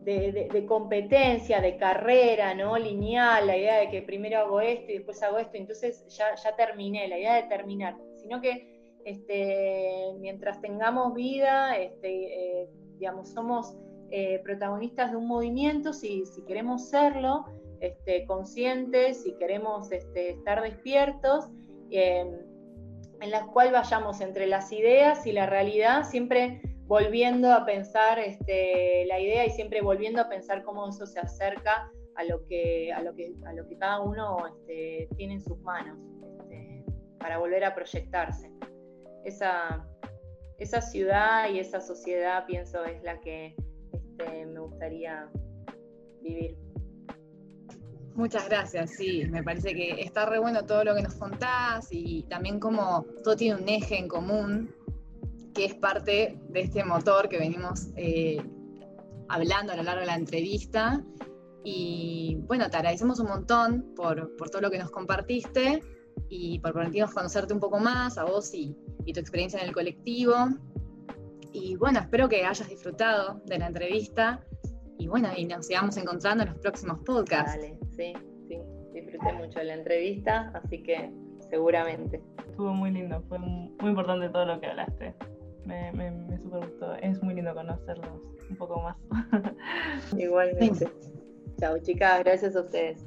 de, 0.04 0.66
competencia, 0.68 1.60
de 1.62 1.78
carrera, 1.78 2.54
¿no? 2.54 2.78
Lineal, 2.78 3.48
la 3.48 3.58
idea 3.58 3.80
de 3.80 3.90
que 3.90 4.02
primero 4.02 4.40
hago 4.40 4.62
esto 4.62 4.92
y 4.92 4.98
después 4.98 5.22
hago 5.24 5.38
esto, 5.38 5.58
entonces 5.58 6.06
ya, 6.10 6.36
ya 6.36 6.56
terminé, 6.56 7.08
la 7.08 7.18
idea 7.18 7.36
de 7.36 7.44
terminar, 7.44 7.96
sino 8.18 8.42
que 8.42 8.80
este, 9.06 10.14
mientras 10.20 10.62
tengamos 10.62 11.14
vida, 11.14 11.78
este, 11.78 12.62
eh, 12.62 12.70
digamos, 12.98 13.30
somos 13.30 13.76
eh, 14.12 14.40
protagonistas 14.44 15.12
de 15.12 15.18
un 15.18 15.28
movimiento, 15.28 15.94
si, 15.94 16.26
si 16.26 16.44
queremos 16.44 16.90
serlo, 16.90 17.46
este, 17.82 18.26
conscientes, 18.26 19.24
si 19.24 19.34
queremos 19.38 19.92
este, 19.92 20.32
estar 20.32 20.62
despiertos, 20.62 21.46
em, 21.92 22.28
en 23.22 23.32
la 23.32 23.46
cual 23.48 23.72
vayamos 23.72 24.22
entre 24.22 24.48
las 24.48 24.72
ideas 24.72 25.26
y 25.26 25.32
la 25.32 25.46
realidad, 25.46 26.04
siempre 26.04 26.62
volviendo 26.86 27.52
a 27.52 27.66
pensar 27.66 28.18
este, 28.20 29.06
la 29.06 29.20
idea 29.20 29.46
y 29.46 29.52
siempre 29.52 29.82
volviendo 29.82 30.22
a 30.22 30.30
pensar 30.30 30.64
cómo 30.64 30.88
eso 30.88 31.06
se 31.06 31.20
acerca 31.20 31.92
a 32.16 32.24
lo 32.24 32.46
que, 32.46 32.92
a 32.92 33.02
lo 33.02 33.14
que, 33.16 33.34
a 33.46 33.54
lo 33.54 33.68
que 33.68 33.78
cada 33.78 34.02
uno 34.02 34.38
tiene 34.66 35.36
en 35.36 35.42
sus 35.42 35.60
manos, 35.60 35.98
para 37.20 37.38
volver 37.38 37.64
a 37.66 37.76
proyectarse. 37.76 38.50
Esa, 39.26 39.86
esa 40.58 40.82
ciudad 40.82 41.50
y 41.50 41.60
esa 41.60 41.82
sociedad, 41.82 42.46
pienso, 42.46 42.84
es 42.86 43.04
la 43.04 43.20
que 43.20 43.56
me 44.18 44.60
gustaría 44.60 45.30
vivir. 46.22 46.58
Muchas 48.20 48.50
gracias, 48.50 48.90
sí, 48.98 49.24
me 49.30 49.44
parece 49.44 49.74
que 49.74 50.02
está 50.02 50.26
re 50.26 50.40
bueno 50.40 50.66
todo 50.66 50.84
lo 50.84 50.94
que 50.94 51.02
nos 51.02 51.14
contás 51.14 51.88
y 51.90 52.24
también 52.24 52.60
como 52.60 53.06
todo 53.24 53.38
tiene 53.38 53.62
un 53.62 53.70
eje 53.70 53.98
en 53.98 54.10
común, 54.10 54.76
que 55.54 55.64
es 55.64 55.76
parte 55.76 56.38
de 56.50 56.60
este 56.60 56.84
motor 56.84 57.30
que 57.30 57.38
venimos 57.38 57.88
eh, 57.96 58.44
hablando 59.30 59.72
a 59.72 59.78
lo 59.78 59.84
largo 59.84 60.02
de 60.02 60.08
la 60.08 60.16
entrevista. 60.16 61.02
Y 61.64 62.40
bueno, 62.42 62.70
te 62.70 62.76
agradecemos 62.76 63.22
un 63.22 63.28
montón 63.28 63.94
por, 63.96 64.36
por 64.36 64.50
todo 64.50 64.64
lo 64.64 64.70
que 64.70 64.80
nos 64.80 64.92
compartiste 64.92 65.82
y 66.28 66.60
por 66.60 66.74
permitirnos 66.74 67.14
conocerte 67.14 67.54
un 67.54 67.62
poco 67.62 67.80
más, 67.80 68.18
a 68.18 68.26
vos 68.26 68.54
y, 68.54 68.76
y 69.06 69.14
tu 69.14 69.22
experiencia 69.22 69.62
en 69.62 69.68
el 69.70 69.74
colectivo. 69.74 70.36
Y 71.54 71.78
bueno, 71.78 72.02
espero 72.02 72.28
que 72.28 72.46
hayas 72.46 72.68
disfrutado 72.68 73.42
de 73.46 73.60
la 73.60 73.68
entrevista 73.68 74.46
y 75.00 75.08
bueno, 75.08 75.30
y 75.36 75.46
nos 75.46 75.66
sigamos 75.66 75.96
encontrando 75.98 76.44
en 76.44 76.50
los 76.50 76.60
próximos 76.60 77.00
podcasts. 77.06 77.56
Dale, 77.56 77.80
sí, 77.96 78.14
sí, 78.48 78.60
disfruté 78.94 79.34
mucho 79.34 79.60
de 79.60 79.66
la 79.66 79.74
entrevista, 79.76 80.52
así 80.54 80.84
que 80.84 81.10
seguramente. 81.50 82.22
Estuvo 82.50 82.74
muy 82.74 82.92
lindo, 82.92 83.24
fue 83.30 83.40
muy 83.40 83.90
importante 83.90 84.28
todo 84.30 84.46
lo 84.46 84.60
que 84.60 84.68
hablaste. 84.68 85.16
Me, 85.66 85.92
me, 85.94 86.12
me 86.12 86.38
super 86.38 86.66
gustó, 86.66 86.96
es 86.96 87.24
muy 87.24 87.34
lindo 87.34 87.54
conocerlos 87.56 88.22
un 88.50 88.58
poco 88.58 88.82
más. 88.82 88.98
Igualmente. 90.18 90.92
Chao 91.60 91.78
chicas, 91.80 92.20
gracias 92.24 92.56
a 92.58 92.62
ustedes. 92.62 93.06